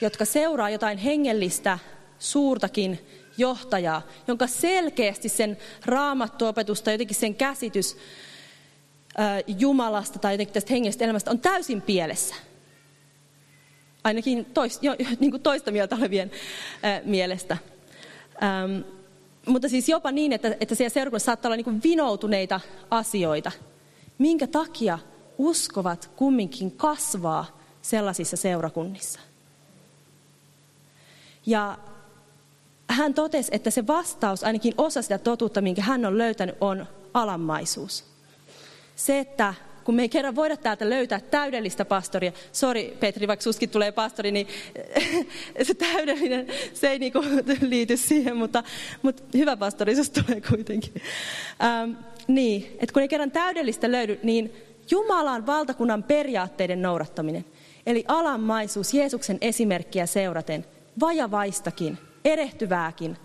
jotka 0.00 0.24
seuraa 0.24 0.70
jotain 0.70 0.98
hengellistä, 0.98 1.78
suurtakin 2.18 2.98
johtajaa, 3.38 4.02
jonka 4.26 4.46
selkeästi 4.46 5.28
sen 5.28 5.56
raamattuopetusta, 5.86 6.92
jotenkin 6.92 7.16
sen 7.16 7.34
käsitys 7.34 7.96
Jumalasta 9.46 10.18
tai 10.18 10.34
jotenkin 10.34 10.54
tästä 10.54 10.72
hengellisestä 10.72 11.04
elämästä 11.04 11.30
on 11.30 11.38
täysin 11.38 11.82
pielessä. 11.82 12.34
Ainakin 14.04 14.44
toista, 14.44 14.86
jo, 14.86 14.96
niin 15.20 15.30
kuin 15.30 15.42
toista 15.42 15.70
mieltä 15.70 15.96
olevien 15.96 16.30
ää, 16.82 17.00
mielestä. 17.04 17.56
Ähm, 18.42 18.80
mutta 19.46 19.68
siis 19.68 19.88
jopa 19.88 20.12
niin, 20.12 20.32
että, 20.32 20.56
että 20.60 20.74
siellä 20.74 20.94
seurakunnassa 20.94 21.26
saattaa 21.26 21.48
olla 21.48 21.56
niin 21.56 21.64
kuin 21.64 21.82
vinoutuneita 21.82 22.60
asioita. 22.90 23.52
Minkä 24.18 24.46
takia 24.46 24.98
uskovat 25.38 26.10
kumminkin 26.16 26.72
kasvaa 26.72 27.58
sellaisissa 27.82 28.36
seurakunnissa? 28.36 29.20
Ja 31.46 31.78
hän 32.90 33.14
totesi, 33.14 33.48
että 33.54 33.70
se 33.70 33.86
vastaus, 33.86 34.44
ainakin 34.44 34.74
osa 34.78 35.02
sitä 35.02 35.18
totuutta, 35.18 35.60
minkä 35.60 35.82
hän 35.82 36.04
on 36.04 36.18
löytänyt, 36.18 36.56
on 36.60 36.86
alammaisuus. 37.14 38.13
Se, 38.96 39.18
että 39.18 39.54
kun 39.84 39.94
me 39.94 40.02
ei 40.02 40.08
kerran 40.08 40.36
voida 40.36 40.56
täältä 40.56 40.90
löytää 40.90 41.20
täydellistä 41.20 41.84
pastoria, 41.84 42.32
sori 42.52 42.96
Petri, 43.00 43.28
vaikka 43.28 43.42
suskin 43.42 43.70
tulee 43.70 43.92
pastori, 43.92 44.32
niin 44.32 44.46
se 45.62 45.74
täydellinen, 45.74 46.46
se 46.74 46.88
ei 46.88 46.98
niinku 46.98 47.24
liity 47.60 47.96
siihen, 47.96 48.36
mutta, 48.36 48.62
mutta 49.02 49.22
hyvä 49.34 49.56
pastori 49.56 49.96
sus 49.96 50.10
tulee 50.10 50.40
kuitenkin. 50.40 50.92
Ähm, 51.62 51.90
niin, 52.28 52.66
että 52.80 52.92
kun 52.92 53.02
ei 53.02 53.08
kerran 53.08 53.30
täydellistä 53.30 53.92
löydy, 53.92 54.20
niin 54.22 54.52
Jumalan 54.90 55.46
valtakunnan 55.46 56.02
periaatteiden 56.02 56.82
noudattaminen, 56.82 57.44
eli 57.86 58.04
alanmaisuus 58.08 58.94
Jeesuksen 58.94 59.38
esimerkkiä 59.40 60.06
seuraten, 60.06 60.64
vajavaistakin, 61.00 61.98
erehtyvääkin 62.24 63.16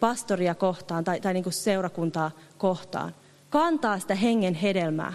pastoria 0.00 0.54
kohtaan 0.54 1.04
tai, 1.04 1.20
tai 1.20 1.34
niin 1.34 1.44
kuin 1.44 1.52
seurakuntaa 1.52 2.30
kohtaan– 2.58 3.14
kantaa 3.56 3.98
sitä 3.98 4.14
hengen 4.14 4.54
hedelmää, 4.54 5.12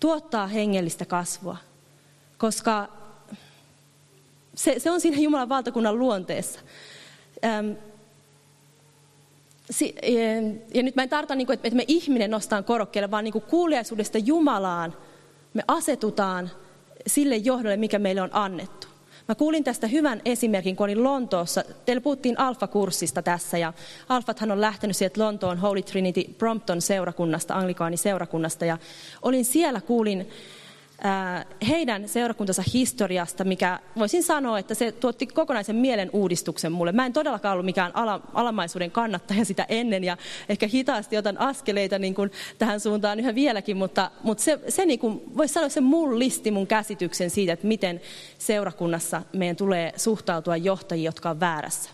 tuottaa 0.00 0.46
hengellistä 0.46 1.04
kasvua, 1.04 1.56
koska 2.38 2.88
se, 4.54 4.78
se 4.78 4.90
on 4.90 5.00
siinä 5.00 5.18
Jumalan 5.18 5.48
valtakunnan 5.48 5.98
luonteessa. 5.98 6.60
Ähm, 7.44 7.70
ja 10.74 10.82
nyt 10.82 10.96
mä 10.96 11.02
en 11.02 11.08
tarkoita, 11.08 11.34
niin 11.34 11.52
että 11.52 11.76
me 11.76 11.84
ihminen 11.88 12.30
nostaan 12.30 12.64
korokkeelle, 12.64 13.10
vaan 13.10 13.24
niin 13.24 13.42
kuuliaisuudesta 13.42 14.18
Jumalaan 14.18 14.94
me 15.54 15.62
asetutaan 15.68 16.50
sille 17.06 17.36
johdolle, 17.36 17.76
mikä 17.76 17.98
meille 17.98 18.22
on 18.22 18.30
annettu. 18.32 18.86
Mä 19.28 19.34
kuulin 19.34 19.64
tästä 19.64 19.86
hyvän 19.86 20.22
esimerkin, 20.24 20.76
kun 20.76 20.84
olin 20.84 21.04
Lontoossa. 21.04 21.64
Teillä 21.84 22.00
puhuttiin 22.00 22.38
Alfa-kurssista 22.38 23.22
tässä, 23.22 23.58
ja 23.58 23.72
Alfathan 24.08 24.50
on 24.50 24.60
lähtenyt 24.60 24.96
sieltä 24.96 25.20
Lontoon 25.20 25.58
Holy 25.58 25.82
Trinity 25.82 26.24
Brompton 26.38 26.82
seurakunnasta, 26.82 27.54
seurakunnasta, 27.94 28.64
ja 28.64 28.78
olin 29.22 29.44
siellä, 29.44 29.80
kuulin 29.80 30.28
heidän 31.68 32.08
seurakuntansa 32.08 32.62
historiasta, 32.74 33.44
mikä 33.44 33.78
voisin 33.98 34.22
sanoa, 34.22 34.58
että 34.58 34.74
se 34.74 34.92
tuotti 34.92 35.26
kokonaisen 35.26 35.76
mielen 35.76 36.10
uudistuksen 36.12 36.72
mulle. 36.72 36.92
Mä 36.92 37.06
en 37.06 37.12
todellakaan 37.12 37.52
ollut 37.52 37.64
mikään 37.64 37.96
ala, 37.96 38.20
alamaisuuden 38.34 38.90
kannattaja 38.90 39.44
sitä 39.44 39.66
ennen 39.68 40.04
ja 40.04 40.16
ehkä 40.48 40.66
hitaasti 40.66 41.16
otan 41.16 41.40
askeleita 41.40 41.98
niin 41.98 42.14
kuin 42.14 42.30
tähän 42.58 42.80
suuntaan 42.80 43.20
yhä 43.20 43.34
vieläkin, 43.34 43.76
mutta, 43.76 44.10
mutta 44.22 44.42
se, 44.42 44.60
se 44.68 44.86
niin 44.86 44.98
kuin, 44.98 45.22
voisi 45.36 45.54
sanoa, 45.54 45.68
se 45.68 45.80
mullisti 45.80 46.50
mun 46.50 46.66
käsityksen 46.66 47.30
siitä, 47.30 47.52
että 47.52 47.66
miten 47.66 48.00
seurakunnassa 48.38 49.22
meidän 49.32 49.56
tulee 49.56 49.92
suhtautua 49.96 50.56
johtajiin, 50.56 51.04
jotka 51.04 51.30
on 51.30 51.40
väärässä. 51.40 51.90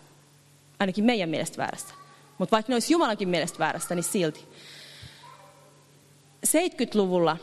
Ainakin 0.81 1.05
meidän 1.05 1.29
mielestä 1.29 1.59
väärässä. 1.59 1.95
Mutta 2.39 2.53
vaikka 2.53 2.71
ne 2.71 2.75
olisi 2.75 2.93
Jumalankin 2.93 3.29
mielestä 3.29 3.59
väärässä, 3.59 3.95
niin 3.95 4.03
silti. 4.03 4.47
70-luvulla 6.47 7.37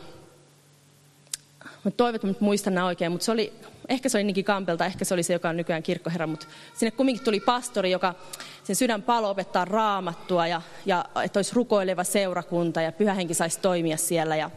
Mä 1.84 1.92
toivon, 1.92 2.16
että 2.16 2.44
muistan 2.46 2.74
nämä 2.74 2.88
oikein, 2.88 3.12
mutta 3.12 3.26
se 3.26 3.32
oli, 3.32 3.54
ehkä 3.90 4.10
se 4.10 4.18
oli 4.18 4.24
Niki 4.24 4.44
Kampelta, 4.44 4.86
ehkä 4.86 5.06
se 5.06 5.14
oli 5.14 5.24
se, 5.24 5.34
joka 5.34 5.50
on 5.50 5.58
nykyään 5.58 5.84
kirkkoherra, 5.84 6.28
mutta 6.28 6.48
sinne 6.74 6.92
kumminkin 6.92 7.26
tuli 7.26 7.40
pastori, 7.40 7.92
joka 7.92 8.16
sen 8.64 8.76
sydän 8.76 9.02
palo 9.02 9.30
opettaa 9.30 9.66
raamattua 9.66 10.48
ja, 10.48 10.62
ja 10.86 11.06
että 11.24 11.40
olisi 11.40 11.56
rukoileva 11.56 12.04
seurakunta 12.04 12.82
ja 12.82 12.92
pyhähenki 12.92 13.34
saisi 13.34 13.60
toimia 13.60 13.98
siellä. 13.98 14.36
Ja, 14.36 14.50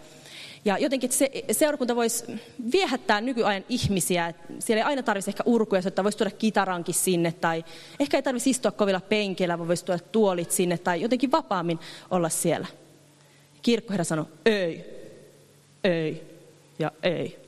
ja 0.65 0.79
jotenkin 0.79 1.13
se, 1.13 1.31
seurakunta 1.53 1.97
voisi 1.97 2.25
viehättää 2.73 3.21
nykyajan 3.21 3.65
ihmisiä. 3.69 4.35
Siellä 4.59 4.81
ei 4.81 4.89
aina 4.89 5.03
tarvitsisi 5.03 5.31
ehkä 5.31 5.43
urkuja, 5.47 5.83
että 5.87 6.05
voisi 6.05 6.19
tuoda 6.19 6.31
kitarankin 6.31 6.95
sinne. 6.95 7.33
Tai 7.33 7.65
ehkä 8.01 8.17
ei 8.17 8.23
tarvitsisi 8.23 8.51
istua 8.51 8.71
kovilla 8.71 9.01
penkeillä, 9.01 9.59
vaan 9.59 9.69
voisi 9.69 9.85
tuoda 9.85 10.03
tuolit 10.13 10.51
sinne. 10.51 10.79
Tai 10.79 11.01
jotenkin 11.01 11.33
vapaammin 11.33 11.79
olla 12.11 12.29
siellä. 12.29 12.67
Kirkkoherra 13.63 14.05
sanoi, 14.05 14.27
ei, 14.47 14.85
ei, 15.85 16.32
ja 16.83 16.91
ei. 17.03 17.39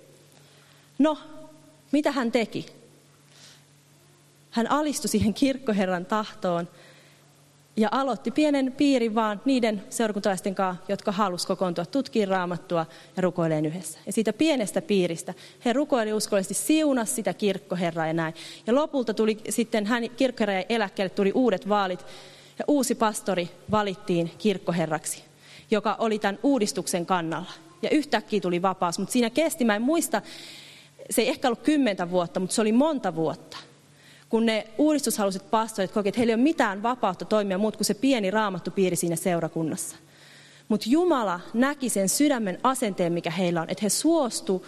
No, 0.98 1.18
mitä 1.92 2.12
hän 2.12 2.32
teki? 2.32 2.66
Hän 4.50 4.70
alistui 4.70 5.08
siihen 5.08 5.34
kirkkoherran 5.34 6.06
tahtoon 6.06 6.68
ja 7.76 7.88
aloitti 7.92 8.30
pienen 8.30 8.72
piirin 8.72 9.14
vaan 9.14 9.40
niiden 9.44 9.82
seurakuntalaisten 9.90 10.54
kanssa, 10.54 10.84
jotka 10.88 11.12
halusivat 11.12 11.48
kokoontua 11.48 11.86
tutkiin 11.86 12.28
raamattua 12.28 12.86
ja 13.16 13.22
rukoileen 13.22 13.66
yhdessä. 13.66 13.98
Ja 14.06 14.12
siitä 14.12 14.32
pienestä 14.32 14.82
piiristä 14.82 15.34
he 15.64 15.72
rukoili 15.72 16.12
uskollisesti, 16.12 16.54
siunas 16.54 17.14
sitä 17.14 17.34
kirkkoherraa 17.34 18.06
ja 18.06 18.12
näin. 18.12 18.34
Ja 18.66 18.74
lopulta 18.74 19.14
tuli 19.14 19.38
sitten 19.48 19.86
hän 19.86 20.10
kirkkoherra 20.10 20.54
eläkkeelle 20.68 21.10
tuli 21.10 21.32
uudet 21.34 21.68
vaalit 21.68 22.06
ja 22.58 22.64
uusi 22.68 22.94
pastori 22.94 23.50
valittiin 23.70 24.30
kirkkoherraksi, 24.38 25.24
joka 25.70 25.96
oli 25.98 26.18
tämän 26.18 26.38
uudistuksen 26.42 27.06
kannalla 27.06 27.63
ja 27.84 27.90
yhtäkkiä 27.90 28.40
tuli 28.40 28.62
vapaus. 28.62 28.98
Mutta 28.98 29.12
siinä 29.12 29.30
kesti, 29.30 29.64
mä 29.64 29.76
en 29.76 29.82
muista, 29.82 30.22
se 31.10 31.22
ei 31.22 31.28
ehkä 31.28 31.48
ollut 31.48 31.62
kymmentä 31.62 32.10
vuotta, 32.10 32.40
mutta 32.40 32.54
se 32.54 32.60
oli 32.60 32.72
monta 32.72 33.14
vuotta. 33.14 33.56
Kun 34.28 34.46
ne 34.46 34.66
uudistushaluiset 34.78 35.50
pastorit 35.50 35.90
kokivat, 35.90 36.06
että 36.06 36.18
heillä 36.18 36.30
ei 36.30 36.34
ole 36.34 36.42
mitään 36.42 36.82
vapautta 36.82 37.24
toimia 37.24 37.58
muut 37.58 37.76
kuin 37.76 37.84
se 37.84 37.94
pieni 37.94 38.30
raamattupiiri 38.30 38.96
siinä 38.96 39.16
seurakunnassa. 39.16 39.96
Mutta 40.68 40.86
Jumala 40.88 41.40
näki 41.54 41.88
sen 41.88 42.08
sydämen 42.08 42.58
asenteen, 42.62 43.12
mikä 43.12 43.30
heillä 43.30 43.62
on, 43.62 43.70
että 43.70 43.82
he 43.82 43.88
suostu 43.88 44.66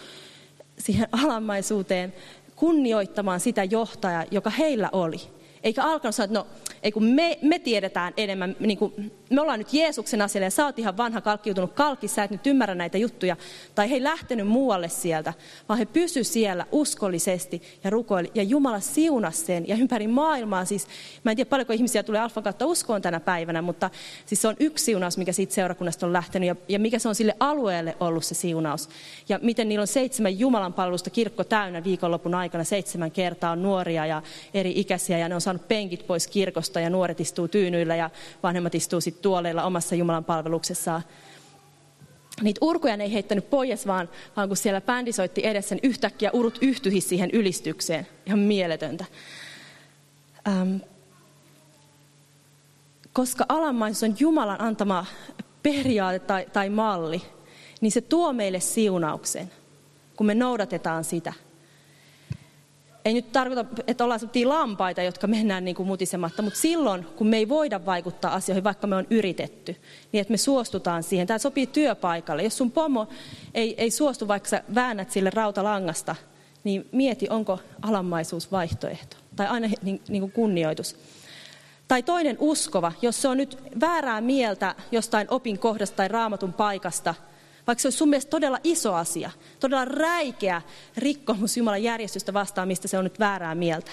siihen 0.79 1.07
alamaisuuteen 1.11 2.13
kunnioittamaan 2.55 3.39
sitä 3.39 3.63
johtajaa, 3.63 4.25
joka 4.31 4.49
heillä 4.49 4.89
oli. 4.91 5.21
Eikä 5.63 5.83
alkanut 5.83 6.15
sanoa, 6.15 6.25
että 6.25 6.39
no 6.39 6.47
ei 6.83 6.91
kun 6.91 7.03
me, 7.03 7.39
me 7.41 7.59
tiedetään 7.59 8.13
enemmän, 8.17 8.55
niin 8.59 8.77
kuin, 8.77 9.11
me 9.29 9.41
ollaan 9.41 9.59
nyt 9.59 9.73
Jeesuksen 9.73 10.21
asialla 10.21 10.45
ja 10.45 10.51
sä 10.51 10.65
oot 10.65 10.79
ihan 10.79 10.97
vanha 10.97 11.21
kalkkiutunut 11.21 11.73
kalkki, 11.73 12.07
sä 12.07 12.23
et 12.23 12.31
nyt 12.31 12.47
ymmärrä 12.47 12.75
näitä 12.75 12.97
juttuja. 12.97 13.37
Tai 13.75 13.89
he 13.89 13.95
ei 13.95 14.03
lähtenyt 14.03 14.47
muualle 14.47 14.89
sieltä, 14.89 15.33
vaan 15.69 15.79
he 15.79 15.85
pysy 15.85 16.23
siellä 16.23 16.65
uskollisesti 16.71 17.61
ja 17.83 17.89
rukoili. 17.89 18.31
Ja 18.35 18.43
Jumala 18.43 18.79
siunasi 18.79 19.45
sen 19.45 19.67
ja 19.67 19.75
ympäri 19.75 20.07
maailmaa. 20.07 20.65
Siis, 20.65 20.87
mä 21.23 21.31
en 21.31 21.37
tiedä 21.37 21.49
paljonko 21.49 21.73
ihmisiä 21.73 22.03
tulee 22.03 22.21
Alfan 22.21 22.43
kautta 22.43 22.65
uskoon 22.65 23.01
tänä 23.01 23.19
päivänä, 23.19 23.61
mutta 23.61 23.89
siis 24.25 24.41
se 24.41 24.47
on 24.47 24.55
yksi 24.59 24.85
siunaus, 24.85 25.17
mikä 25.17 25.31
siitä 25.31 25.53
seurakunnasta 25.53 26.05
on 26.05 26.13
lähtenyt 26.13 26.47
ja, 26.47 26.55
ja 26.67 26.79
mikä 26.79 26.99
se 26.99 27.09
on 27.09 27.15
sille 27.15 27.35
alueelle 27.39 27.97
ollut 27.99 28.25
se 28.25 28.35
siunaus. 28.35 28.89
Ja 29.29 29.39
miten 29.41 29.69
niillä 29.69 29.81
on 29.81 29.87
seitsemän 29.87 30.39
Jumalan 30.39 30.73
palvelusta 30.73 31.09
kirkko 31.09 31.43
täynnä 31.43 31.83
viikonlopun 31.83 32.35
aikana, 32.35 32.63
seitsemän 32.63 33.11
kertaa 33.11 33.51
on 33.51 33.63
nuoria 33.63 34.05
ja 34.05 34.21
eri 34.53 34.73
ikäisiä 34.75 35.17
ja 35.17 35.29
ne 35.29 35.35
on 35.35 35.41
saanut 35.41 35.67
penkit 35.67 36.07
pois 36.07 36.27
kirkosta 36.27 36.79
ja 36.79 36.89
nuoret 36.89 37.19
istuu 37.19 37.47
tyynyillä 37.47 37.95
ja 37.95 38.09
vanhemmat 38.43 38.75
istuu 38.75 39.01
sitten 39.01 39.16
tuoleilla 39.21 39.63
omassa 39.63 39.95
Jumalan 39.95 40.25
palveluksessaan. 40.25 41.01
Niitä 42.41 42.59
urkuja 42.61 42.93
ei 42.93 43.13
heittänyt 43.13 43.49
pois, 43.49 43.87
vaan, 43.87 44.09
vaan 44.35 44.47
kun 44.47 44.57
siellä 44.57 44.81
bändi 44.81 45.11
soitti 45.11 45.45
edessä, 45.45 45.75
niin 45.75 45.89
yhtäkkiä 45.89 46.31
urut 46.33 46.57
yhtyi 46.61 47.01
siihen 47.01 47.29
ylistykseen. 47.33 48.07
Ihan 48.25 48.39
mieletöntä. 48.39 49.05
Ähm, 50.47 50.75
koska 53.13 53.45
alanmaisuus 53.49 54.03
on 54.03 54.15
Jumalan 54.19 54.61
antama 54.61 55.05
periaate 55.63 56.19
tai, 56.19 56.45
tai 56.53 56.69
malli, 56.69 57.21
niin 57.81 57.91
se 57.91 58.01
tuo 58.01 58.33
meille 58.33 58.59
siunauksen, 58.59 59.51
kun 60.15 60.27
me 60.27 60.35
noudatetaan 60.35 61.03
sitä– 61.03 61.33
ei 63.07 63.13
nyt 63.13 63.31
tarkoita, 63.31 63.65
että 63.87 64.03
ollaan 64.03 64.19
sellaisia 64.19 64.49
lampaita, 64.49 65.01
jotka 65.01 65.27
mennään 65.27 65.65
niin 65.65 65.75
kuin 65.75 65.87
mutisematta, 65.87 66.41
mutta 66.41 66.59
silloin, 66.59 67.05
kun 67.05 67.27
me 67.27 67.37
ei 67.37 67.49
voida 67.49 67.85
vaikuttaa 67.85 68.33
asioihin, 68.33 68.63
vaikka 68.63 68.87
me 68.87 68.95
on 68.95 69.07
yritetty, 69.09 69.75
niin 70.11 70.21
että 70.21 70.33
me 70.33 70.37
suostutaan 70.37 71.03
siihen. 71.03 71.27
Tämä 71.27 71.37
sopii 71.37 71.67
työpaikalle. 71.67 72.43
Jos 72.43 72.57
sun 72.57 72.71
pomo 72.71 73.07
ei, 73.53 73.75
ei 73.77 73.91
suostu, 73.91 74.27
vaikka 74.27 74.49
sä 74.49 74.63
väännät 74.75 75.11
sille 75.11 75.29
rautalangasta, 75.29 76.15
niin 76.63 76.89
mieti, 76.91 77.27
onko 77.29 77.59
alammaisuus 77.81 78.51
vaihtoehto. 78.51 79.17
Tai 79.35 79.47
aina 79.47 79.69
niin, 79.81 80.01
niin 80.07 80.21
kuin 80.21 80.31
kunnioitus. 80.31 80.95
Tai 81.87 82.03
toinen 82.03 82.37
uskova, 82.39 82.91
jos 83.01 83.21
se 83.21 83.27
on 83.27 83.37
nyt 83.37 83.57
väärää 83.79 84.21
mieltä 84.21 84.75
jostain 84.91 85.27
opin 85.29 85.59
kohdasta 85.59 85.95
tai 85.95 86.07
raamatun 86.07 86.53
paikasta– 86.53 87.15
vaikka 87.67 87.81
se 87.81 87.87
olisi 87.87 87.97
sun 87.97 88.09
mielestä 88.09 88.29
todella 88.29 88.59
iso 88.63 88.93
asia, 88.93 89.31
todella 89.59 89.85
räikeä 89.85 90.61
rikkomus 90.97 91.57
Jumalan 91.57 91.83
järjestystä 91.83 92.33
vastaan, 92.33 92.67
mistä 92.67 92.87
se 92.87 92.97
on 92.97 93.03
nyt 93.03 93.19
väärää 93.19 93.55
mieltä, 93.55 93.91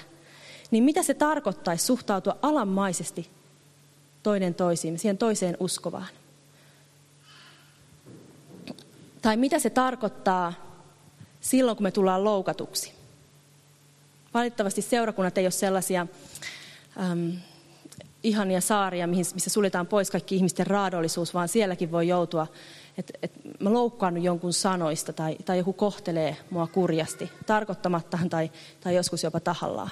niin 0.70 0.84
mitä 0.84 1.02
se 1.02 1.14
tarkoittaisi 1.14 1.84
suhtautua 1.84 2.36
alanmaisesti 2.42 3.30
toinen 4.22 4.54
toisiin, 4.54 4.98
siihen 4.98 5.18
toiseen 5.18 5.56
uskovaan? 5.60 6.08
Tai 9.22 9.36
mitä 9.36 9.58
se 9.58 9.70
tarkoittaa 9.70 10.52
silloin, 11.40 11.76
kun 11.76 11.84
me 11.84 11.90
tullaan 11.90 12.24
loukatuksi? 12.24 12.92
Valitettavasti 14.34 14.82
seurakunnat 14.82 15.38
ei 15.38 15.44
ole 15.44 15.50
sellaisia 15.50 16.06
äm, 17.10 17.32
ihania 18.22 18.60
saaria, 18.60 19.06
missä 19.06 19.50
suljetaan 19.50 19.86
pois 19.86 20.10
kaikki 20.10 20.36
ihmisten 20.36 20.66
raadollisuus, 20.66 21.34
vaan 21.34 21.48
sielläkin 21.48 21.92
voi 21.92 22.08
joutua 22.08 22.46
että, 22.98 23.12
että 23.22 23.40
mä 23.60 23.72
loukkaannut 23.72 24.24
jonkun 24.24 24.52
sanoista 24.52 25.12
tai, 25.12 25.36
tai 25.44 25.58
joku 25.58 25.72
kohtelee 25.72 26.36
mua 26.50 26.66
kurjasti, 26.66 27.30
tarkoittamattahan 27.46 28.30
tai, 28.30 28.50
tai 28.80 28.94
joskus 28.94 29.22
jopa 29.22 29.40
tahallaan. 29.40 29.90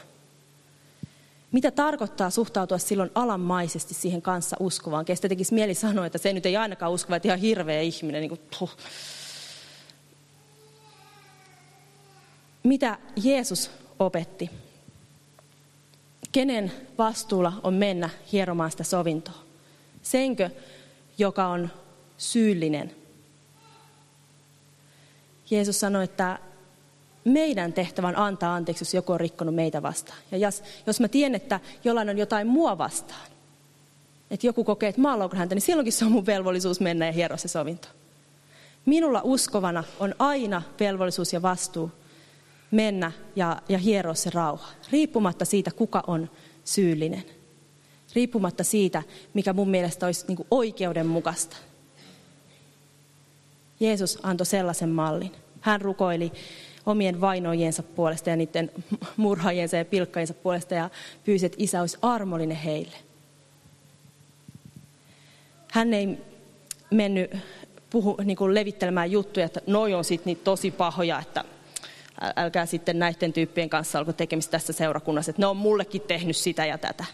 Mitä 1.53 1.71
tarkoittaa 1.71 2.31
suhtautua 2.31 2.79
silloin 2.79 3.11
alanmaisesti 3.15 3.95
siihen 3.95 4.23
kanssa 4.23 4.57
uskovaan? 4.61 5.05
Kestä 5.05 5.29
tekisi 5.29 5.55
mieli 5.55 5.75
sanoa, 5.75 6.07
että 6.07 6.19
se 6.19 6.33
nyt 6.33 6.47
ei 6.47 6.57
ainakaan 6.57 6.93
uskova, 6.93 7.17
että 7.17 7.29
ihan 7.29 7.39
hirveä 7.39 7.81
ihminen. 7.81 8.21
Niin 8.21 8.39
kuin, 8.59 8.71
Mitä 12.63 12.99
Jeesus 13.17 13.71
opetti? 13.99 14.51
Kenen 16.33 16.73
vastuulla 16.99 17.53
on 17.63 17.75
mennä 17.75 18.11
hieromaan 18.33 18.71
sitä 18.71 18.85
sovintoa? 18.85 19.43
Senkö, 20.03 20.51
joka 21.19 21.47
on 21.47 21.71
syyllinen. 22.23 22.95
Jeesus 25.51 25.81
sanoi, 25.81 26.05
että 26.05 26.39
meidän 27.25 27.73
tehtävä 27.73 28.09
on 28.09 28.17
antaa 28.17 28.55
anteeksi, 28.55 28.83
jos 28.83 28.95
joku 28.95 29.13
on 29.13 29.21
rikkonut 29.21 29.55
meitä 29.55 29.83
vastaan. 29.83 30.19
Ja 30.31 30.39
jos, 30.39 30.63
jos 30.87 31.01
mä 31.01 31.09
tiedän, 31.09 31.35
että 31.35 31.61
jollain 31.85 32.11
on 32.11 32.19
jotain 32.19 32.47
mua 32.47 32.79
vastaan, 32.79 33.31
että 34.31 34.47
joku 34.47 34.65
kokee, 34.65 34.89
että 34.89 35.01
mä 35.01 35.15
oon 35.15 35.37
häntä, 35.37 35.55
niin 35.55 35.63
silloinkin 35.63 35.93
se 35.93 36.05
on 36.05 36.13
mun 36.13 36.27
velvollisuus 36.27 36.81
mennä 36.81 37.07
ja 37.07 37.13
hieroa 37.13 37.37
se 37.37 37.49
sovinto. 37.49 37.89
Minulla 38.87 39.21
uskovana 39.25 39.85
on 40.01 40.15
aina 40.19 40.63
velvollisuus 40.81 41.33
ja 41.33 41.43
vastuu 41.43 41.91
mennä 42.71 43.13
ja, 43.37 43.63
ja 43.69 43.79
hieroa 43.79 44.15
se 44.15 44.31
rauha, 44.31 44.69
riippumatta 44.93 45.45
siitä, 45.45 45.71
kuka 45.71 46.03
on 46.07 46.31
syyllinen. 46.65 47.25
riippumatta 48.15 48.65
siitä, 48.65 49.03
mikä 49.35 49.53
mun 49.53 49.71
mielestä 49.71 50.07
olisi 50.07 50.25
niin 50.29 50.47
oikeudenmukaista. 50.51 51.57
Jeesus 53.83 54.19
antoi 54.23 54.47
sellaisen 54.47 54.89
mallin. 54.89 55.33
Hän 55.61 55.81
rukoili 55.81 56.33
omien 56.87 57.21
vainojiensa 57.21 57.83
puolesta 57.83 58.31
ja 58.31 58.37
niiden 58.37 58.71
murhaajiensa 59.17 59.77
ja 59.77 59.85
pilkkajiensa 59.85 60.35
puolesta 60.35 60.75
ja 60.75 60.91
pyysi, 61.25 61.47
että 61.47 61.59
isä 61.61 61.81
olisi 61.81 61.99
armollinen 62.03 62.57
heille. 62.57 62.97
Hän 65.73 65.95
ei 65.95 66.19
mennyt 66.91 67.37
puhu, 67.91 68.17
niin 68.25 68.37
kuin 68.37 68.55
levittelemään 68.55 69.11
juttuja, 69.11 69.47
että 69.47 69.61
noi 69.67 69.95
on 69.95 70.05
sitten 70.05 70.27
niitä 70.27 70.45
tosi 70.45 70.71
pahoja, 70.71 71.19
että 71.19 71.45
älkää 72.37 72.67
sitten 72.67 72.99
näiden 72.99 73.33
tyyppien 73.33 73.71
kanssa 73.71 73.99
alko 73.99 74.13
tekemistä 74.13 74.51
tässä 74.51 74.73
seurakunnassa, 74.73 75.31
että 75.31 75.43
ne 75.43 75.47
on 75.47 75.57
mullekin 75.57 76.01
tehnyt 76.01 76.37
sitä 76.37 76.67
ja 76.67 76.79
tätä. 76.79 77.05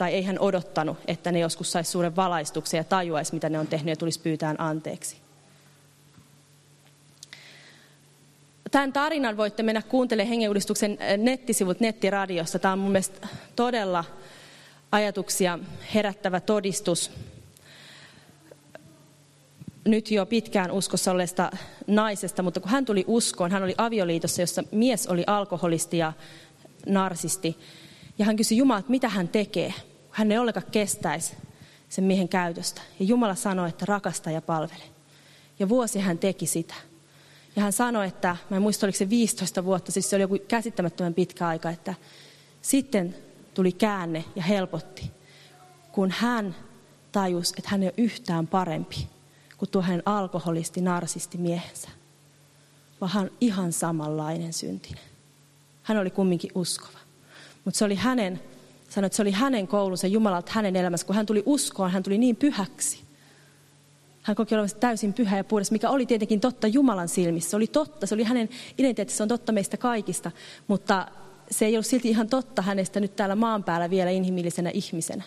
Tai 0.00 0.14
ei 0.14 0.22
hän 0.22 0.38
odottanut, 0.38 0.98
että 1.06 1.32
ne 1.32 1.38
joskus 1.38 1.72
saisi 1.72 1.90
suuren 1.90 2.16
valaistuksen 2.16 2.78
ja 2.78 2.84
tajuaisi, 2.84 3.34
mitä 3.34 3.48
ne 3.48 3.58
on 3.58 3.66
tehnyt 3.66 3.88
ja 3.88 3.96
tulisi 3.96 4.20
pyytään 4.20 4.60
anteeksi. 4.60 5.16
Tämän 8.70 8.92
tarinan 8.92 9.36
voitte 9.36 9.62
mennä 9.62 9.82
kuuntelemaan 9.82 10.28
hengenuudistuksen 10.28 10.98
nettisivut 11.16 11.80
nettiradiosta. 11.80 12.58
Tämä 12.58 12.72
on 12.72 12.78
mun 12.78 12.92
mielestä 12.92 13.28
todella 13.56 14.04
ajatuksia 14.92 15.58
herättävä 15.94 16.40
todistus 16.40 17.10
nyt 19.84 20.10
jo 20.10 20.26
pitkään 20.26 20.70
uskossa 20.70 21.10
olleesta 21.10 21.50
naisesta, 21.86 22.42
mutta 22.42 22.60
kun 22.60 22.70
hän 22.70 22.84
tuli 22.84 23.04
uskoon, 23.06 23.50
hän 23.50 23.62
oli 23.62 23.74
avioliitossa, 23.78 24.42
jossa 24.42 24.64
mies 24.72 25.06
oli 25.06 25.24
alkoholisti 25.26 25.98
ja 25.98 26.12
narsisti. 26.86 27.56
Ja 28.18 28.24
hän 28.24 28.36
kysyi 28.36 28.58
Jumalalta, 28.58 28.90
mitä 28.90 29.08
hän 29.08 29.28
tekee. 29.28 29.74
Hän 30.20 30.32
ei 30.32 30.38
ollenkaan 30.38 30.66
kestäisi 30.70 31.36
sen 31.88 32.04
miehen 32.04 32.28
käytöstä. 32.28 32.80
Ja 32.98 33.06
Jumala 33.06 33.34
sanoi, 33.34 33.68
että 33.68 33.86
rakasta 33.86 34.30
ja 34.30 34.42
palvele. 34.42 34.82
Ja 35.58 35.68
vuosi 35.68 35.98
hän 35.98 36.18
teki 36.18 36.46
sitä. 36.46 36.74
Ja 37.56 37.62
hän 37.62 37.72
sanoi, 37.72 38.06
että, 38.06 38.36
mä 38.50 38.56
en 38.56 38.62
muista 38.62 38.86
oliko 38.86 38.98
se 38.98 39.10
15 39.10 39.64
vuotta, 39.64 39.92
siis 39.92 40.10
se 40.10 40.16
oli 40.16 40.22
joku 40.22 40.38
käsittämättömän 40.48 41.14
pitkä 41.14 41.48
aika, 41.48 41.70
että 41.70 41.94
sitten 42.62 43.16
tuli 43.54 43.72
käänne 43.72 44.24
ja 44.36 44.42
helpotti, 44.42 45.10
kun 45.92 46.10
hän 46.10 46.56
tajusi, 47.12 47.54
että 47.58 47.70
hän 47.70 47.82
ei 47.82 47.86
ole 47.88 47.94
yhtään 47.96 48.46
parempi 48.46 49.08
kuin 49.58 49.70
tuo 49.70 49.82
hänen 49.82 50.02
alkoholisti, 50.06 50.80
narsisti 50.80 51.38
miehensä. 51.38 51.88
Vaan 53.00 53.12
hän 53.12 53.30
ihan 53.40 53.72
samanlainen 53.72 54.52
syntinen. 54.52 55.04
Hän 55.82 55.98
oli 55.98 56.10
kumminkin 56.10 56.50
uskova. 56.54 56.98
Mutta 57.64 57.78
se 57.78 57.84
oli 57.84 57.94
hänen, 57.94 58.40
sanoi, 58.90 59.06
että 59.06 59.16
se 59.16 59.22
oli 59.22 59.30
hänen 59.30 59.68
koulunsa 59.68 60.06
Jumalalta 60.06 60.52
hänen 60.54 60.76
elämässä. 60.76 61.06
Kun 61.06 61.16
hän 61.16 61.26
tuli 61.26 61.42
uskoon, 61.46 61.90
hän 61.90 62.02
tuli 62.02 62.18
niin 62.18 62.36
pyhäksi. 62.36 63.00
Hän 64.22 64.36
koki 64.36 64.54
olevansa 64.54 64.76
täysin 64.76 65.12
pyhä 65.12 65.36
ja 65.36 65.44
puhdas, 65.44 65.70
mikä 65.70 65.90
oli 65.90 66.06
tietenkin 66.06 66.40
totta 66.40 66.66
Jumalan 66.66 67.08
silmissä. 67.08 67.50
Se 67.50 67.56
oli 67.56 67.66
totta, 67.66 68.06
se 68.06 68.14
oli 68.14 68.24
hänen 68.24 68.48
identiteettissä, 68.78 69.16
se 69.16 69.22
on 69.22 69.28
totta 69.28 69.52
meistä 69.52 69.76
kaikista. 69.76 70.30
Mutta 70.66 71.08
se 71.50 71.66
ei 71.66 71.74
ollut 71.74 71.86
silti 71.86 72.08
ihan 72.08 72.28
totta 72.28 72.62
hänestä 72.62 73.00
nyt 73.00 73.16
täällä 73.16 73.34
maan 73.34 73.64
päällä 73.64 73.90
vielä 73.90 74.10
inhimillisenä 74.10 74.70
ihmisenä. 74.74 75.24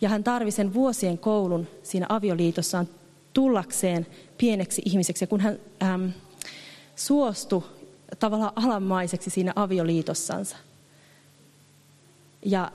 Ja 0.00 0.08
hän 0.08 0.24
tarvi 0.24 0.50
sen 0.50 0.74
vuosien 0.74 1.18
koulun 1.18 1.66
siinä 1.82 2.06
avioliitossaan 2.08 2.88
tullakseen 3.32 4.06
pieneksi 4.38 4.82
ihmiseksi. 4.84 5.22
Ja 5.22 5.26
kun 5.26 5.40
hän 5.40 5.58
äm, 5.82 6.12
suostui 6.96 7.62
tavallaan 8.18 8.52
alamaiseksi 8.56 9.30
siinä 9.30 9.52
avioliitossansa 9.56 10.56
ja 12.44 12.72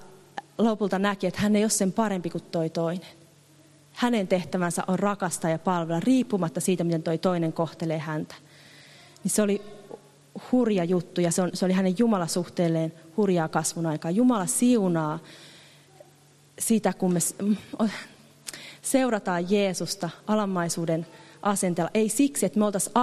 lopulta 0.57 0.99
näki, 0.99 1.27
että 1.27 1.41
hän 1.41 1.55
ei 1.55 1.63
ole 1.63 1.69
sen 1.69 1.93
parempi 1.93 2.29
kuin 2.29 2.43
toi 2.51 2.69
toinen. 2.69 3.07
Hänen 3.93 4.27
tehtävänsä 4.27 4.83
on 4.87 4.99
rakastaa 4.99 5.51
ja 5.51 5.59
palvella 5.59 5.99
riippumatta 5.99 6.59
siitä, 6.59 6.83
miten 6.83 7.03
toi 7.03 7.17
toinen 7.17 7.53
kohtelee 7.53 7.99
häntä. 7.99 8.35
Niin 9.23 9.31
se 9.31 9.41
oli 9.41 9.61
hurja 10.51 10.83
juttu 10.83 11.21
ja 11.21 11.31
se, 11.31 11.41
on, 11.41 11.49
se 11.53 11.65
oli 11.65 11.73
hänen 11.73 11.95
Jumalasuhteelleen 11.97 12.93
hurjaa 13.17 13.47
kasvun 13.47 13.85
aikaa. 13.85 14.11
Jumala 14.11 14.45
siunaa 14.45 15.19
sitä, 16.59 16.93
kun 16.93 17.13
me 17.13 17.19
seurataan 18.81 19.51
Jeesusta 19.51 20.09
alamaisuuden 20.27 21.07
asenteella. 21.41 21.91
Ei 21.93 22.09
siksi, 22.09 22.45
että 22.45 22.59
me 22.59 22.65
oltaisiin 22.65 22.93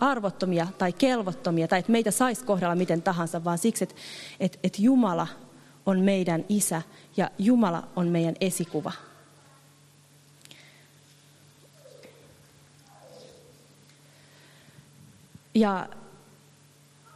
arvottomia 0.00 0.66
tai 0.78 0.92
kelvottomia 0.92 1.68
tai 1.68 1.78
että 1.78 1.92
meitä 1.92 2.10
saisi 2.10 2.44
kohdella 2.44 2.74
miten 2.74 3.02
tahansa, 3.02 3.44
vaan 3.44 3.58
siksi, 3.58 3.84
että, 3.84 3.94
että, 4.40 4.58
että 4.62 4.82
Jumala 4.82 5.26
on 5.86 6.00
meidän 6.00 6.44
isä 6.48 6.82
ja 7.16 7.30
Jumala 7.38 7.88
on 7.96 8.08
meidän 8.08 8.34
esikuva. 8.40 8.92
Ja 15.54 15.88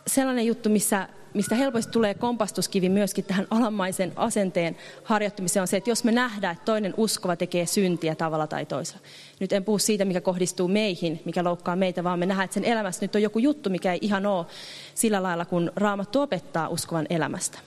sellainen 0.07 0.47
juttu, 0.47 0.69
missä 0.69 1.09
mistä 1.35 1.55
helposti 1.55 1.93
tulee 1.93 2.15
kompastuskivi 2.15 2.89
myöskin 2.89 3.25
tähän 3.25 3.47
alamaisen 3.51 4.13
asenteen 4.17 4.77
harjoittamiseen, 5.05 5.61
on 5.61 5.69
se, 5.69 5.77
että 5.77 5.91
jos 5.91 6.05
me 6.05 6.13
nähdään, 6.13 6.53
että 6.53 6.65
toinen 6.65 6.95
uskova 6.97 7.37
tekee 7.37 7.67
syntiä 7.67 8.15
tavalla 8.15 8.47
tai 8.47 8.67
toisella. 8.67 9.01
Nyt 9.41 9.53
en 9.53 9.65
puhu 9.65 9.79
siitä, 9.79 10.05
mikä 10.05 10.21
kohdistuu 10.21 10.69
meihin, 10.69 11.21
mikä 11.25 11.45
loukkaa 11.45 11.77
meitä, 11.77 12.05
vaan 12.05 12.19
me 12.19 12.27
nähdään, 12.27 12.45
että 12.45 12.55
sen 12.55 12.65
elämässä 12.65 13.05
nyt 13.05 13.15
on 13.15 13.23
joku 13.23 13.39
juttu, 13.39 13.71
mikä 13.71 13.93
ei 13.93 13.99
ihan 14.03 14.27
ole 14.27 14.47
sillä 14.95 15.23
lailla, 15.23 15.45
kun 15.45 15.73
Raamattu 15.77 16.21
opettaa 16.21 16.69
uskovan 16.69 17.07
elämästä. 17.11 17.59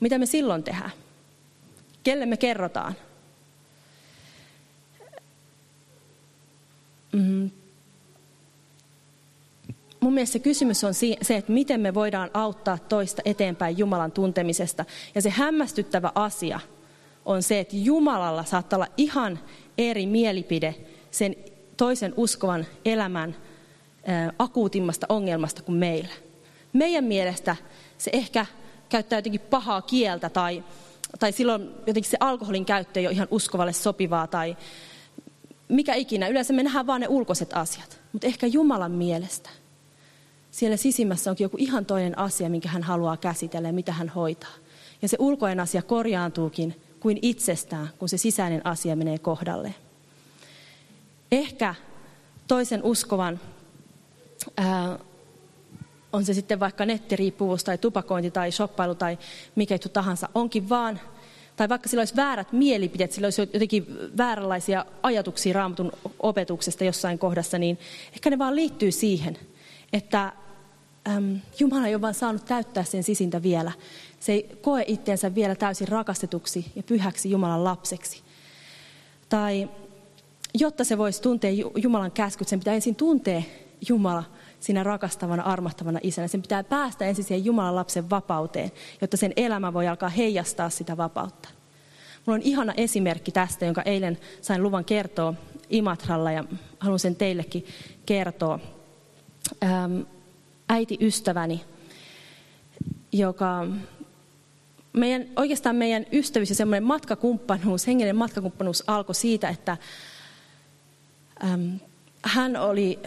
Mitä 0.00 0.18
me 0.18 0.26
silloin 0.26 0.62
tehdään? 0.62 0.90
Kelle 2.04 2.26
me 2.26 2.36
kerrotaan? 2.36 2.94
Mm, 7.12 7.50
mun 10.00 10.14
mielestä 10.14 10.32
se 10.32 10.38
kysymys 10.38 10.84
on 10.84 10.94
se, 10.94 11.16
että 11.36 11.52
miten 11.52 11.80
me 11.80 11.94
voidaan 11.94 12.30
auttaa 12.34 12.78
toista 12.78 13.22
eteenpäin 13.24 13.78
Jumalan 13.78 14.12
tuntemisesta. 14.12 14.84
Ja 15.14 15.22
se 15.22 15.30
hämmästyttävä 15.30 16.12
asia 16.14 16.60
on 17.24 17.42
se, 17.42 17.60
että 17.60 17.76
Jumalalla 17.76 18.44
saattaa 18.44 18.76
olla 18.76 18.86
ihan 18.96 19.38
eri 19.78 20.06
mielipide 20.06 20.74
sen 21.10 21.36
toisen 21.76 22.14
uskovan 22.16 22.66
elämän 22.84 23.36
akuutimmasta 24.38 25.06
ongelmasta 25.08 25.62
kuin 25.62 25.78
meillä. 25.78 26.14
Meidän 26.72 27.04
mielestä 27.04 27.56
se 27.98 28.10
ehkä 28.12 28.46
käyttää 28.88 29.18
jotenkin 29.18 29.40
pahaa 29.40 29.82
kieltä 29.82 30.28
tai, 30.28 30.64
tai 31.18 31.32
silloin 31.32 31.62
jotenkin 31.86 32.10
se 32.10 32.16
alkoholin 32.20 32.64
käyttö 32.64 33.00
ei 33.00 33.06
ole 33.06 33.14
ihan 33.14 33.28
uskovalle 33.30 33.72
sopivaa 33.72 34.26
tai 34.26 34.56
mikä 35.68 35.94
ikinä. 35.94 36.28
Yleensä 36.28 36.52
me 36.52 36.62
nähdään 36.62 36.86
vain 36.86 37.00
ne 37.00 37.08
ulkoiset 37.08 37.50
asiat, 37.52 38.00
mutta 38.12 38.26
ehkä 38.26 38.46
Jumalan 38.46 38.92
mielestä– 38.92 39.50
siellä 40.54 40.76
sisimmässä 40.76 41.30
onkin 41.30 41.44
joku 41.44 41.56
ihan 41.60 41.86
toinen 41.86 42.18
asia, 42.18 42.50
minkä 42.50 42.68
hän 42.68 42.82
haluaa 42.82 43.16
käsitellä 43.16 43.68
ja 43.68 43.72
mitä 43.72 43.92
hän 43.92 44.08
hoitaa. 44.08 44.54
Ja 45.02 45.08
se 45.08 45.16
ulkoinen 45.20 45.60
asia 45.60 45.82
korjaantuukin 45.82 46.80
kuin 47.00 47.18
itsestään, 47.22 47.90
kun 47.98 48.08
se 48.08 48.16
sisäinen 48.16 48.66
asia 48.66 48.96
menee 48.96 49.18
kohdalle. 49.18 49.74
Ehkä 51.32 51.74
toisen 52.46 52.82
uskovan, 52.82 53.40
ää, 54.56 54.98
on 56.14 56.24
se 56.24 56.34
sitten 56.34 56.60
vaikka 56.60 56.86
nettiriippuvuus 56.86 57.64
tai 57.64 57.78
tupakointi 57.78 58.30
tai 58.30 58.52
shoppailu 58.52 58.94
tai 58.94 59.18
mikä 59.54 59.78
tahansa, 59.92 60.28
onkin 60.34 60.68
vaan, 60.68 61.00
tai 61.56 61.68
vaikka 61.68 61.88
sillä 61.88 62.00
olisi 62.00 62.16
väärät 62.16 62.52
mielipiteet, 62.52 63.12
sillä 63.12 63.26
olisi 63.26 63.42
jotenkin 63.42 63.86
vääränlaisia 64.16 64.84
ajatuksia 65.02 65.52
raamatun 65.52 65.92
opetuksesta 66.20 66.84
jossain 66.84 67.18
kohdassa, 67.18 67.58
niin 67.58 67.78
ehkä 68.12 68.30
ne 68.30 68.38
vaan 68.38 68.56
liittyy 68.56 68.90
siihen, 68.90 69.38
että 69.92 70.32
äm, 71.08 71.40
Jumala 71.58 71.86
ei 71.86 71.94
ole 71.94 72.02
vaan 72.02 72.14
saanut 72.14 72.44
täyttää 72.44 72.84
sen 72.84 73.02
sisintä 73.02 73.42
vielä. 73.42 73.72
Se 74.20 74.32
ei 74.32 74.58
koe 74.62 74.84
itseensä 74.86 75.34
vielä 75.34 75.54
täysin 75.54 75.88
rakastetuksi 75.88 76.72
ja 76.76 76.82
pyhäksi 76.82 77.30
Jumalan 77.30 77.64
lapseksi. 77.64 78.22
Tai 79.28 79.68
jotta 80.54 80.84
se 80.84 80.98
voisi 80.98 81.22
tuntea 81.22 81.50
Jumalan 81.76 82.10
käskyt, 82.10 82.48
sen 82.48 82.58
pitää 82.58 82.74
ensin 82.74 82.94
tuntea 82.94 83.42
Jumala 83.88 84.24
siinä 84.64 84.82
rakastavana, 84.82 85.42
armahtavana 85.42 86.00
isänä. 86.02 86.28
Sen 86.28 86.42
pitää 86.42 86.64
päästä 86.64 87.04
ensin 87.04 87.24
siihen 87.24 87.44
Jumalan 87.44 87.74
lapsen 87.74 88.10
vapauteen, 88.10 88.72
jotta 89.00 89.16
sen 89.16 89.32
elämä 89.36 89.72
voi 89.72 89.88
alkaa 89.88 90.08
heijastaa 90.08 90.70
sitä 90.70 90.96
vapautta. 90.96 91.48
Mulla 92.26 92.34
on 92.34 92.42
ihana 92.42 92.72
esimerkki 92.76 93.32
tästä, 93.32 93.64
jonka 93.64 93.82
eilen 93.82 94.18
sain 94.40 94.62
luvan 94.62 94.84
kertoa 94.84 95.34
Imatralla 95.70 96.32
ja 96.32 96.44
haluan 96.78 96.98
sen 96.98 97.16
teillekin 97.16 97.66
kertoa. 98.06 98.58
Ähm, 99.64 100.00
äiti-ystäväni, 100.68 101.64
joka 103.12 103.66
meidän, 104.92 105.26
oikeastaan 105.36 105.76
meidän 105.76 106.06
ystävyys 106.12 106.48
ja 106.48 106.54
semmoinen 106.54 106.84
matkakumppanuus, 106.84 107.86
hengellinen 107.86 108.16
matkakumppanuus 108.16 108.84
alkoi 108.86 109.14
siitä, 109.14 109.48
että 109.48 109.76
hän 112.24 112.56
oli, 112.56 112.98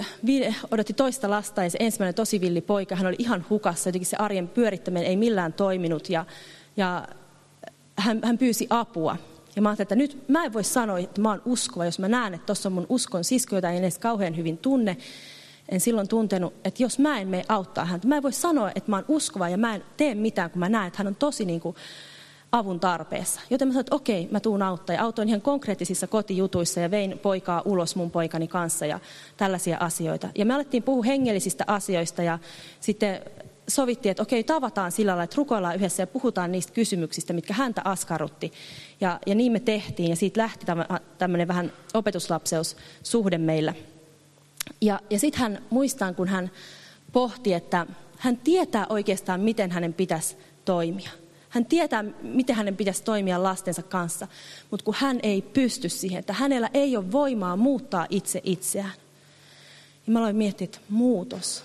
odotti 0.72 0.94
toista 0.94 1.30
lasta 1.30 1.64
ja 1.64 1.70
se 1.70 1.78
ensimmäinen 1.82 2.16
tosi 2.16 2.42
villi 2.42 2.62
poika, 2.62 2.96
hän 2.96 3.08
oli 3.08 3.16
ihan 3.20 3.46
hukassa, 3.50 3.90
jotenkin 3.90 4.10
se 4.10 4.18
arjen 4.18 4.48
pyörittäminen 4.48 5.08
ei 5.08 5.16
millään 5.16 5.54
toiminut 5.54 6.10
ja, 6.10 6.26
ja 6.78 7.08
hän, 7.98 8.20
hän 8.24 8.38
pyysi 8.38 8.68
apua. 8.70 9.18
Ja 9.56 9.62
mä 9.62 9.70
ajattelin, 9.70 9.86
että 9.86 10.18
nyt 10.18 10.30
mä 10.30 10.46
en 10.46 10.54
voi 10.54 10.64
sanoa, 10.64 11.00
että 11.00 11.22
mä 11.22 11.30
oon 11.30 11.42
uskova, 11.46 11.86
jos 11.86 12.00
mä 12.00 12.08
näen, 12.08 12.34
että 12.34 12.46
tuossa 12.46 12.70
on 12.70 12.74
mun 12.74 12.86
uskon 12.90 13.24
sisko, 13.24 13.56
jota 13.56 13.70
en 13.70 13.78
edes 13.78 14.00
kauhean 14.00 14.38
hyvin 14.38 14.58
tunne. 14.58 14.98
En 15.70 15.80
silloin 15.80 16.08
tuntenut, 16.08 16.54
että 16.64 16.84
jos 16.84 17.00
mä 17.00 17.20
en 17.20 17.28
mene 17.28 17.44
auttaa 17.48 17.86
häntä, 17.86 18.08
mä 18.08 18.18
en 18.18 18.24
voi 18.24 18.34
sanoa, 18.34 18.72
että 18.76 18.92
mä 18.92 18.96
oon 18.96 19.06
uskova 19.08 19.50
ja 19.50 19.58
mä 19.58 19.76
en 19.76 19.84
tee 19.98 20.16
mitään, 20.16 20.50
kun 20.50 20.60
mä 20.60 20.70
näen, 20.70 20.88
että 20.88 20.98
hän 20.98 21.08
on 21.08 21.16
tosi 21.16 21.46
niin 21.46 21.60
kuin 21.60 21.76
avun 22.52 22.80
tarpeessa. 22.80 23.42
Joten 23.50 23.68
mä 23.68 23.72
sanoin, 23.72 23.82
että 23.82 23.96
okei, 23.96 24.28
mä 24.32 24.40
tuun 24.40 24.62
auttaa. 24.62 24.96
Ja 24.96 25.04
autoin 25.04 25.30
ihan 25.30 25.42
konkreettisissa 25.42 26.08
kotijutuissa 26.08 26.80
ja 26.80 26.92
vein 26.92 27.20
poikaa 27.20 27.62
ulos 27.66 27.96
mun 27.96 28.12
poikani 28.12 28.48
kanssa 28.48 28.86
ja 28.86 29.00
tällaisia 29.38 29.78
asioita. 29.80 30.30
Ja 30.36 30.46
me 30.46 30.54
alettiin 30.54 30.84
puhua 30.84 31.04
hengellisistä 31.04 31.64
asioista 31.68 32.24
ja 32.24 32.40
sitten 32.80 33.22
sovittiin, 33.68 34.12
että 34.12 34.24
okei, 34.24 34.44
tavataan 34.44 34.92
sillä 34.92 35.10
lailla, 35.10 35.24
että 35.24 35.38
rukoillaan 35.38 35.76
yhdessä 35.76 36.04
ja 36.04 36.08
puhutaan 36.08 36.52
niistä 36.52 36.74
kysymyksistä, 36.74 37.34
mitkä 37.34 37.54
häntä 37.54 37.82
askarrutti. 37.86 38.54
Ja, 39.02 39.20
ja 39.26 39.36
niin 39.36 39.52
me 39.52 39.60
tehtiin 39.60 40.10
ja 40.10 40.16
siitä 40.16 40.42
lähti 40.42 40.66
tämmöinen 41.18 41.48
vähän 41.48 41.72
opetuslapseussuhde 41.94 43.38
meillä. 43.38 43.74
Ja, 44.82 45.00
ja 45.10 45.20
sitten 45.20 45.42
hän 45.42 45.62
muistaa, 45.70 46.14
kun 46.14 46.28
hän 46.28 46.52
pohti, 47.14 47.54
että 47.54 47.86
hän 48.18 48.38
tietää 48.38 48.86
oikeastaan, 48.90 49.42
miten 49.42 49.72
hänen 49.72 49.94
pitäisi 49.94 50.38
toimia. 50.66 51.10
Hän 51.58 51.66
tietää, 51.66 52.04
miten 52.22 52.56
hänen 52.56 52.78
pitäisi 52.78 53.04
toimia 53.04 53.44
lastensa 53.44 53.84
kanssa, 53.84 54.28
mutta 54.72 54.84
kun 54.84 54.94
hän 54.98 55.20
ei 55.24 55.42
pysty 55.42 55.90
siihen, 55.90 56.20
että 56.20 56.34
hänellä 56.34 56.70
ei 56.74 56.98
ole 56.98 57.12
voimaa 57.12 57.56
muuttaa 57.56 58.08
itse 58.10 58.42
itseään. 58.44 58.94
Ja 60.08 60.14
mä 60.14 60.20
aloin 60.20 60.36
miettiä, 60.36 60.66
että 60.66 60.80
muutos, 60.90 61.64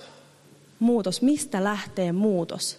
muutos, 0.79 1.23
mistä 1.23 1.65
lähtee 1.65 2.13
muutos? 2.13 2.79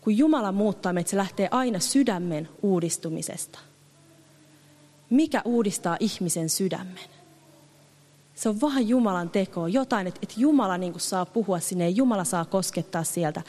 Kun 0.00 0.18
Jumala 0.18 0.52
muuttaa 0.52 0.92
meitä, 0.92 1.10
se 1.10 1.16
lähtee 1.16 1.48
aina 1.50 1.78
sydämen 1.78 2.48
uudistumisesta. 2.62 3.58
Mikä 5.10 5.42
uudistaa 5.44 5.96
ihmisen 6.00 6.48
sydämen? 6.48 7.10
Se 8.34 8.48
on 8.48 8.60
vaan 8.60 8.88
Jumalan 8.88 9.30
tekoa, 9.30 9.68
jotain, 9.68 10.06
että, 10.06 10.20
että 10.22 10.34
Jumala 10.38 10.78
niin 10.78 10.94
saa 10.96 11.26
puhua 11.26 11.60
sinne 11.60 11.84
ja 11.84 11.90
Jumala 11.90 12.24
saa 12.24 12.44
koskettaa 12.44 13.04
sieltä. 13.04 13.42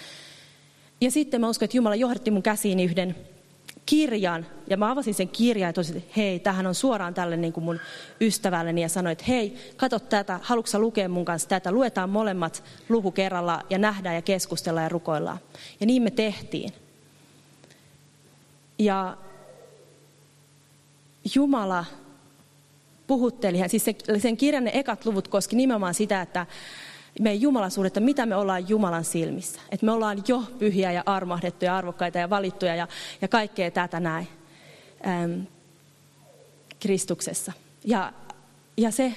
Ja 1.01 1.11
sitten 1.11 1.41
mä 1.41 1.49
uskon, 1.49 1.65
että 1.65 1.77
Jumala 1.77 1.95
johdatti 1.95 2.31
mun 2.31 2.43
käsiin 2.43 2.79
yhden 2.79 3.15
kirjan, 3.85 4.45
ja 4.67 4.77
mä 4.77 4.91
avasin 4.91 5.13
sen 5.13 5.29
kirjan 5.29 5.69
ja 5.69 5.73
tosin, 5.73 6.03
hei, 6.17 6.39
tähän 6.39 6.67
on 6.67 6.75
suoraan 6.75 7.13
tälle 7.13 7.37
niin 7.37 7.53
kuin 7.53 7.63
mun 7.63 7.79
ystävälleni, 8.21 8.81
ja 8.81 8.89
sanoin, 8.89 9.11
että 9.11 9.23
hei, 9.27 9.57
katso 9.77 9.99
tätä, 9.99 10.39
haluatko 10.43 10.79
lukea 10.79 11.09
mun 11.09 11.25
kanssa 11.25 11.49
tätä, 11.49 11.71
luetaan 11.71 12.09
molemmat 12.09 12.63
luku 12.89 13.11
kerralla, 13.11 13.63
ja 13.69 13.77
nähdään 13.77 14.15
ja 14.15 14.21
keskustellaan 14.21 14.83
ja 14.85 14.89
rukoillaan. 14.89 15.39
Ja 15.79 15.85
niin 15.85 16.03
me 16.03 16.11
tehtiin. 16.11 16.73
Ja 18.79 19.17
Jumala 21.35 21.85
puhutteli, 23.07 23.57
siis 23.69 23.85
sen 24.17 24.37
kirjan 24.37 24.63
ne 24.63 24.71
ekat 24.73 25.05
luvut 25.05 25.27
koski 25.27 25.55
nimenomaan 25.55 25.93
sitä, 25.93 26.21
että 26.21 26.45
meidän 27.19 27.41
Jumalasuudetta, 27.41 28.00
mitä 28.00 28.26
me 28.26 28.36
ollaan 28.36 28.69
Jumalan 28.69 29.04
silmissä. 29.04 29.60
Että 29.71 29.86
me 29.86 29.91
ollaan 29.91 30.24
jo 30.28 30.43
pyhiä 30.60 30.91
ja 30.91 31.04
armahdettuja, 31.06 31.78
arvokkaita 31.78 32.17
ja 32.17 32.30
valittuja 32.30 32.76
ja, 32.76 32.88
ja 33.21 33.28
kaikkea 33.28 33.71
tätä 33.71 34.00
näin 34.00 34.28
ähm, 35.08 35.41
Kristuksessa. 36.80 37.52
Ja, 37.86 38.13
ja 38.78 38.91
se 38.91 39.13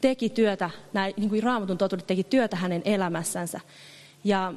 teki 0.00 0.28
työtä, 0.28 0.70
näin, 0.92 1.14
niin 1.16 1.28
kuin 1.28 1.42
Raamatun 1.42 1.78
totuudet 1.78 2.06
teki 2.06 2.24
työtä 2.24 2.56
hänen 2.56 2.82
elämässänsä. 2.84 3.60
Ja 4.24 4.54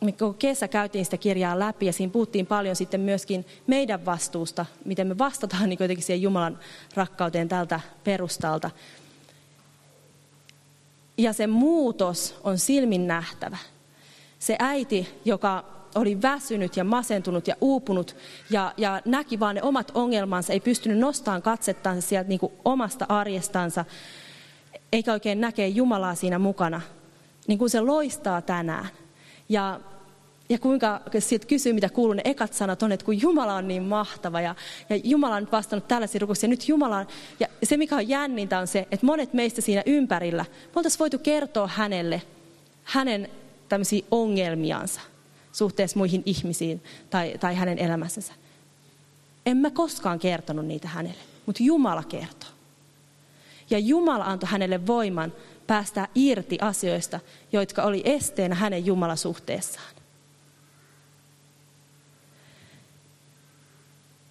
me 0.00 0.14
kesä 0.38 0.68
käytiin 0.68 1.04
sitä 1.04 1.16
kirjaa 1.16 1.58
läpi 1.58 1.86
ja 1.86 1.92
siinä 1.92 2.12
puhuttiin 2.12 2.46
paljon 2.46 2.76
sitten 2.76 3.00
myöskin 3.00 3.46
meidän 3.66 4.04
vastuusta, 4.04 4.66
miten 4.84 5.06
me 5.06 5.18
vastataan 5.18 5.68
niin 5.68 5.78
jotenkin 5.80 6.04
siihen 6.04 6.22
Jumalan 6.22 6.58
rakkauteen 6.94 7.48
tältä 7.48 7.80
perustalta. 8.04 8.70
Ja 11.18 11.32
se 11.32 11.46
muutos 11.46 12.40
on 12.44 12.58
silmin 12.58 13.06
nähtävä. 13.06 13.56
Se 14.38 14.56
äiti, 14.58 15.20
joka 15.24 15.64
oli 15.94 16.22
väsynyt 16.22 16.76
ja 16.76 16.84
masentunut 16.84 17.48
ja 17.48 17.56
uupunut 17.60 18.16
ja, 18.50 18.72
ja 18.76 19.02
näki 19.04 19.40
vaan 19.40 19.54
ne 19.54 19.62
omat 19.62 19.92
ongelmansa, 19.94 20.52
ei 20.52 20.60
pystynyt 20.60 20.98
nostamaan 20.98 21.42
katsettansa 21.42 22.08
sieltä 22.08 22.28
niin 22.28 22.40
omasta 22.64 23.06
arjestansa, 23.08 23.84
eikä 24.92 25.12
oikein 25.12 25.40
näkee 25.40 25.68
Jumalaa 25.68 26.14
siinä 26.14 26.38
mukana, 26.38 26.80
niin 27.46 27.58
kuin 27.58 27.70
se 27.70 27.80
loistaa 27.80 28.42
tänään. 28.42 28.88
Ja 29.48 29.80
ja 30.48 30.58
kuinka 30.58 31.00
sitten 31.18 31.48
kysyy, 31.48 31.72
mitä 31.72 31.88
kuuluu, 31.88 32.14
ne 32.14 32.22
ekat 32.24 32.52
sanat 32.52 32.82
on, 32.82 32.92
että 32.92 33.06
kun 33.06 33.20
Jumala 33.20 33.54
on 33.54 33.68
niin 33.68 33.82
mahtava 33.82 34.40
ja, 34.40 34.54
ja 34.90 34.96
Jumala 35.04 35.36
on 35.36 35.48
vastannut 35.52 35.88
tällaisia 35.88 36.18
rukouksia. 36.18 36.48
Nyt 36.48 36.68
Jumala 36.68 36.96
on, 36.96 37.06
ja 37.40 37.46
se 37.62 37.76
mikä 37.76 37.96
on 37.96 38.08
jännintä 38.08 38.58
on 38.58 38.66
se, 38.66 38.88
että 38.90 39.06
monet 39.06 39.32
meistä 39.32 39.60
siinä 39.60 39.82
ympärillä, 39.86 40.42
me 40.42 40.72
oltaisiin 40.76 40.98
voitu 40.98 41.18
kertoa 41.18 41.66
hänelle 41.66 42.22
hänen 42.84 43.28
tämmöisiä 43.68 44.04
ongelmiansa 44.10 45.00
suhteessa 45.52 45.98
muihin 45.98 46.22
ihmisiin 46.26 46.82
tai, 47.10 47.34
tai 47.40 47.54
hänen 47.54 47.78
elämässänsä. 47.78 48.32
En 49.46 49.56
mä 49.56 49.70
koskaan 49.70 50.18
kertonut 50.18 50.66
niitä 50.66 50.88
hänelle, 50.88 51.20
mutta 51.46 51.62
Jumala 51.62 52.02
kertoo. 52.02 52.50
Ja 53.70 53.78
Jumala 53.78 54.24
antoi 54.24 54.50
hänelle 54.50 54.86
voiman 54.86 55.32
päästää 55.66 56.08
irti 56.14 56.58
asioista, 56.60 57.20
jotka 57.52 57.82
oli 57.82 58.02
esteenä 58.04 58.54
hänen 58.54 58.86
Jumalasuhteessaan. 58.86 59.95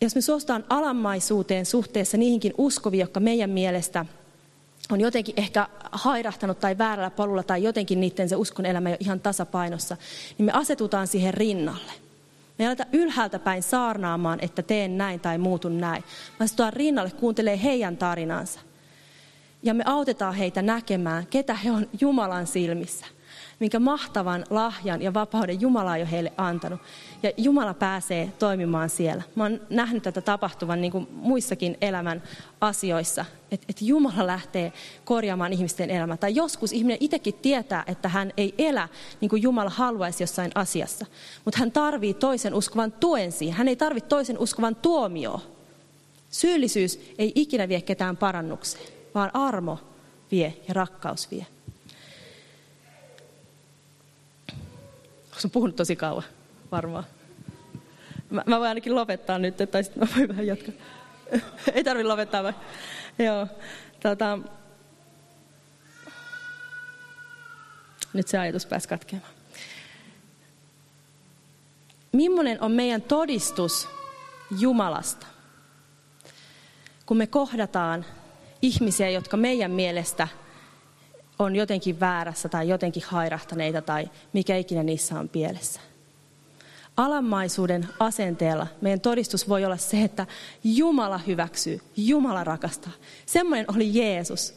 Jos 0.01 0.15
me 0.15 0.21
suostutaan 0.21 0.65
alammaisuuteen 0.69 1.65
suhteessa 1.65 2.17
niihinkin 2.17 2.53
uskoviin, 2.57 3.01
jotka 3.01 3.19
meidän 3.19 3.49
mielestä 3.49 4.05
on 4.91 5.01
jotenkin 5.01 5.35
ehkä 5.37 5.67
hairahtanut 5.91 6.59
tai 6.59 6.77
väärällä 6.77 7.09
polulla 7.09 7.43
tai 7.43 7.63
jotenkin 7.63 7.99
niiden 7.99 8.29
se 8.29 8.35
uskon 8.35 8.65
elämä 8.65 8.89
ei 8.89 8.93
ole 8.93 8.97
ihan 9.01 9.19
tasapainossa, 9.19 9.97
niin 10.37 10.45
me 10.45 10.51
asetutaan 10.51 11.07
siihen 11.07 11.33
rinnalle. 11.33 11.91
Me 12.59 12.67
aletaan 12.67 12.89
ylhäältä 12.93 13.39
päin 13.39 13.63
saarnaamaan, 13.63 14.39
että 14.41 14.63
teen 14.63 14.97
näin 14.97 15.19
tai 15.19 15.37
muutun 15.37 15.77
näin. 15.77 16.03
Me 16.39 16.43
asetutaan 16.43 16.73
rinnalle, 16.73 17.11
kuuntelee 17.11 17.63
heidän 17.63 17.97
tarinansa. 17.97 18.59
Ja 19.63 19.73
me 19.73 19.83
autetaan 19.87 20.33
heitä 20.33 20.61
näkemään, 20.61 21.27
ketä 21.27 21.53
he 21.53 21.71
on 21.71 21.89
Jumalan 22.01 22.47
silmissä 22.47 23.05
minkä 23.59 23.79
mahtavan 23.79 24.45
lahjan 24.49 25.01
ja 25.01 25.13
vapauden 25.13 25.61
Jumala 25.61 25.91
on 25.91 25.99
jo 25.99 26.07
heille 26.11 26.33
antanut. 26.37 26.79
Ja 27.23 27.31
Jumala 27.37 27.73
pääsee 27.73 28.33
toimimaan 28.39 28.89
siellä. 28.89 29.23
Mä 29.35 29.43
oon 29.43 29.61
nähnyt 29.69 30.03
tätä 30.03 30.21
tapahtuvan 30.21 30.81
niin 30.81 30.91
kuin 30.91 31.07
muissakin 31.11 31.77
elämän 31.81 32.23
asioissa, 32.61 33.25
että 33.51 33.65
et 33.69 33.81
Jumala 33.81 34.27
lähtee 34.27 34.73
korjaamaan 35.05 35.53
ihmisten 35.53 35.89
elämää. 35.89 36.17
Tai 36.17 36.35
joskus 36.35 36.73
ihminen 36.73 36.97
itsekin 36.99 37.33
tietää, 37.33 37.83
että 37.87 38.09
hän 38.09 38.33
ei 38.37 38.53
elä 38.57 38.87
niin 39.21 39.29
kuin 39.29 39.41
Jumala 39.41 39.69
haluaisi 39.69 40.23
jossain 40.23 40.51
asiassa. 40.55 41.05
Mutta 41.45 41.59
hän 41.59 41.71
tarvii 41.71 42.13
toisen 42.13 42.53
uskovan 42.53 42.91
tuen 42.91 43.31
siihen. 43.31 43.57
Hän 43.57 43.67
ei 43.67 43.75
tarvitse 43.75 44.07
toisen 44.07 44.39
uskovan 44.39 44.75
tuomioon. 44.75 45.41
Syyllisyys 46.29 46.99
ei 47.17 47.31
ikinä 47.35 47.67
vie 47.67 47.81
ketään 47.81 48.17
parannukseen, 48.17 48.85
vaan 49.15 49.31
armo 49.33 49.79
vie 50.31 50.57
ja 50.67 50.73
rakkaus 50.73 51.31
vie. 51.31 51.45
Olen 55.35 55.51
puhunut 55.51 55.75
tosi 55.75 55.95
kauan, 55.95 56.23
varmaan. 56.71 57.03
Mä, 58.29 58.43
mä 58.45 58.59
voin 58.59 58.69
ainakin 58.69 58.95
lopettaa 58.95 59.39
nyt, 59.39 59.57
tai 59.71 59.83
sitten 59.83 60.03
mä 60.03 60.15
voin 60.15 60.27
vähän 60.27 60.47
jatkaa. 60.47 60.73
Ei 61.73 61.83
tarvitse 61.83 62.07
lopettaa 62.07 62.43
vai? 62.43 62.53
Joo. 63.19 63.47
Tota, 63.99 64.39
nyt 68.13 68.27
se 68.27 68.37
ajatus 68.37 68.65
pääsi 68.65 68.87
katkeamaan. 68.87 69.33
Mimmonen 72.11 72.61
on 72.61 72.71
meidän 72.71 73.01
todistus 73.01 73.87
Jumalasta, 74.59 75.27
kun 77.05 77.17
me 77.17 77.27
kohdataan 77.27 78.05
ihmisiä, 78.61 79.09
jotka 79.09 79.37
meidän 79.37 79.71
mielestä– 79.71 80.27
on 81.39 81.55
jotenkin 81.55 81.99
väärässä 81.99 82.49
tai 82.49 82.67
jotenkin 82.69 83.03
hairahtaneita 83.05 83.81
tai 83.81 84.09
mikä 84.33 84.57
ikinä 84.57 84.83
niissä 84.83 85.19
on 85.19 85.29
pielessä. 85.29 85.79
Alammaisuuden 86.97 87.87
asenteella 87.99 88.67
meidän 88.81 88.99
todistus 88.99 89.49
voi 89.49 89.65
olla 89.65 89.77
se, 89.77 90.01
että 90.01 90.27
Jumala 90.63 91.17
hyväksyy, 91.17 91.81
Jumala 91.97 92.43
rakastaa. 92.43 92.91
Semmoinen 93.25 93.65
oli 93.75 93.93
Jeesus. 93.93 94.53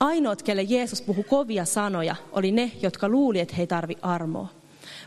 Ainoat, 0.00 0.42
kelle 0.42 0.62
Jeesus 0.62 1.02
puhui 1.02 1.24
kovia 1.24 1.64
sanoja, 1.64 2.16
oli 2.32 2.52
ne, 2.52 2.72
jotka 2.82 3.08
luuli, 3.08 3.40
että 3.40 3.54
he 3.54 3.62
ei 3.62 3.66
tarvi 3.66 3.96
armoa. 4.02 4.48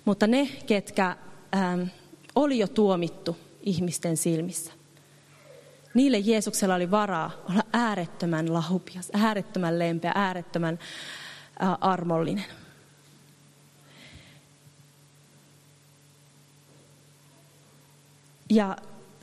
Mutta 0.05 0.27
ne, 0.27 0.49
ketkä 0.65 1.15
ähm, 1.55 1.81
oli 2.35 2.59
jo 2.59 2.67
tuomittu 2.67 3.37
ihmisten 3.63 4.17
silmissä. 4.17 4.71
Niille 5.93 6.19
Jeesuksella 6.19 6.75
oli 6.75 6.91
varaa 6.91 7.31
olla 7.49 7.63
äärettömän 7.73 8.53
laupias, 8.53 9.11
äärettömän 9.13 9.79
lempeä, 9.79 10.11
äärettömän 10.15 10.79
armollinen. 11.81 12.45
Ja 18.49 18.77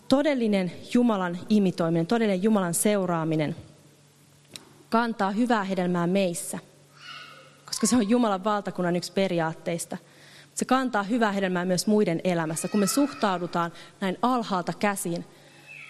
todellinen 0.09 0.73
Jumalan 0.95 1.39
imitoiminen, 1.49 2.07
todellinen 2.07 2.43
Jumalan 2.43 2.75
seuraaminen 2.75 3.57
kantaa 4.91 5.31
hyvää 5.31 5.65
hedelmää 5.65 6.07
meissä, 6.07 6.59
koska 7.67 7.87
se 7.87 7.97
on 7.97 8.09
Jumalan 8.09 8.45
valtakunnan 8.45 8.97
yksi 8.97 9.13
periaatteista. 9.13 9.97
Se 10.55 10.65
kantaa 10.65 11.03
hyvää 11.03 11.33
hedelmää 11.33 11.65
myös 11.65 11.87
muiden 11.87 12.21
elämässä, 12.25 12.69
kun 12.69 12.81
me 12.81 12.87
suhtaudutaan 12.87 13.73
näin 14.01 14.19
alhaalta 14.23 14.73
käsiin 14.73 15.25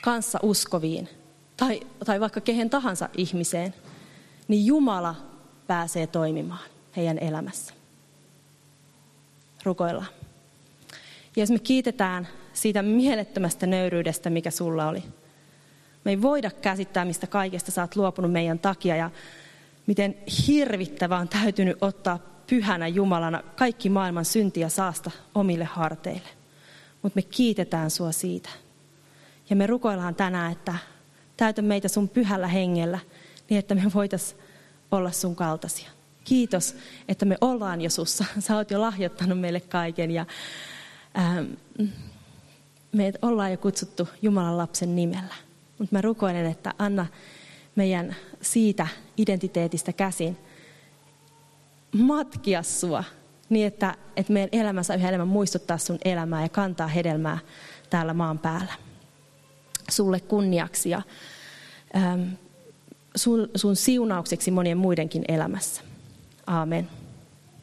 kanssa 0.00 0.38
uskoviin 0.42 1.08
tai, 1.56 1.80
tai 2.04 2.20
vaikka 2.20 2.40
kehen 2.40 2.70
tahansa 2.70 3.08
ihmiseen, 3.16 3.74
niin 4.48 4.66
Jumala 4.66 5.14
pääsee 5.66 6.06
toimimaan 6.06 6.68
heidän 6.96 7.18
elämässä. 7.18 7.74
Rukoillaan. 9.64 10.08
Ja 11.36 11.42
jos 11.42 11.50
me 11.50 11.58
kiitetään 11.58 12.28
siitä 12.52 12.82
mielettömästä 12.82 13.66
nöyryydestä, 13.66 14.30
mikä 14.30 14.50
sulla 14.50 14.88
oli. 14.88 15.02
Me 16.04 16.10
ei 16.10 16.22
voida 16.22 16.50
käsittää, 16.50 17.04
mistä 17.04 17.26
kaikesta 17.26 17.70
sä 17.70 17.82
oot 17.82 17.96
luopunut 17.96 18.32
meidän 18.32 18.58
takia 18.58 18.96
ja 18.96 19.10
miten 19.86 20.16
hirvittävää 20.46 21.18
on 21.18 21.28
täytynyt 21.28 21.78
ottaa 21.80 22.18
pyhänä 22.46 22.88
Jumalana 22.88 23.42
kaikki 23.56 23.88
maailman 23.88 24.24
synti 24.24 24.60
ja 24.60 24.68
saasta 24.68 25.10
omille 25.34 25.64
harteille. 25.64 26.28
Mutta 27.02 27.16
me 27.16 27.22
kiitetään 27.22 27.90
sua 27.90 28.12
siitä. 28.12 28.48
Ja 29.50 29.56
me 29.56 29.66
rukoillaan 29.66 30.14
tänään, 30.14 30.52
että 30.52 30.74
täytä 31.36 31.62
meitä 31.62 31.88
sun 31.88 32.08
pyhällä 32.08 32.48
hengellä, 32.48 32.98
niin 33.50 33.58
että 33.58 33.74
me 33.74 33.82
voitaisiin 33.94 34.40
olla 34.90 35.10
sun 35.10 35.36
kaltaisia. 35.36 35.90
Kiitos, 36.24 36.76
että 37.08 37.24
me 37.24 37.36
ollaan 37.40 37.80
jo 37.80 37.90
sussa. 37.90 38.24
Sä 38.38 38.56
oot 38.56 38.70
jo 38.70 38.80
lahjoittanut 38.80 39.40
meille 39.40 39.60
kaiken 39.60 40.10
ja 40.10 40.26
ähm, 41.18 41.46
me 42.92 43.12
ollaan 43.22 43.50
jo 43.50 43.56
kutsuttu 43.56 44.08
Jumalan 44.22 44.58
lapsen 44.58 44.96
nimellä. 44.96 45.34
Mutta 45.78 45.96
mä 45.96 46.00
rukoilen, 46.00 46.46
että 46.46 46.74
anna 46.78 47.06
meidän 47.76 48.16
siitä 48.40 48.86
identiteetistä 49.16 49.92
käsin 49.92 50.38
matkia 51.92 52.62
sua 52.62 53.04
niin, 53.48 53.66
että, 53.66 53.94
että 54.16 54.32
meidän 54.32 54.48
elämässä 54.52 54.94
yhä 54.94 55.08
enemmän 55.08 55.28
muistuttaa 55.28 55.78
sun 55.78 55.98
elämää 56.04 56.42
ja 56.42 56.48
kantaa 56.48 56.88
hedelmää 56.88 57.38
täällä 57.90 58.14
maan 58.14 58.38
päällä. 58.38 58.72
Sulle 59.90 60.20
kunniaksi 60.20 60.90
ja 60.90 61.02
sun, 63.16 63.48
sun 63.54 63.76
siunaukseksi 63.76 64.50
monien 64.50 64.78
muidenkin 64.78 65.24
elämässä. 65.28 65.82
Aamen. 66.46 66.88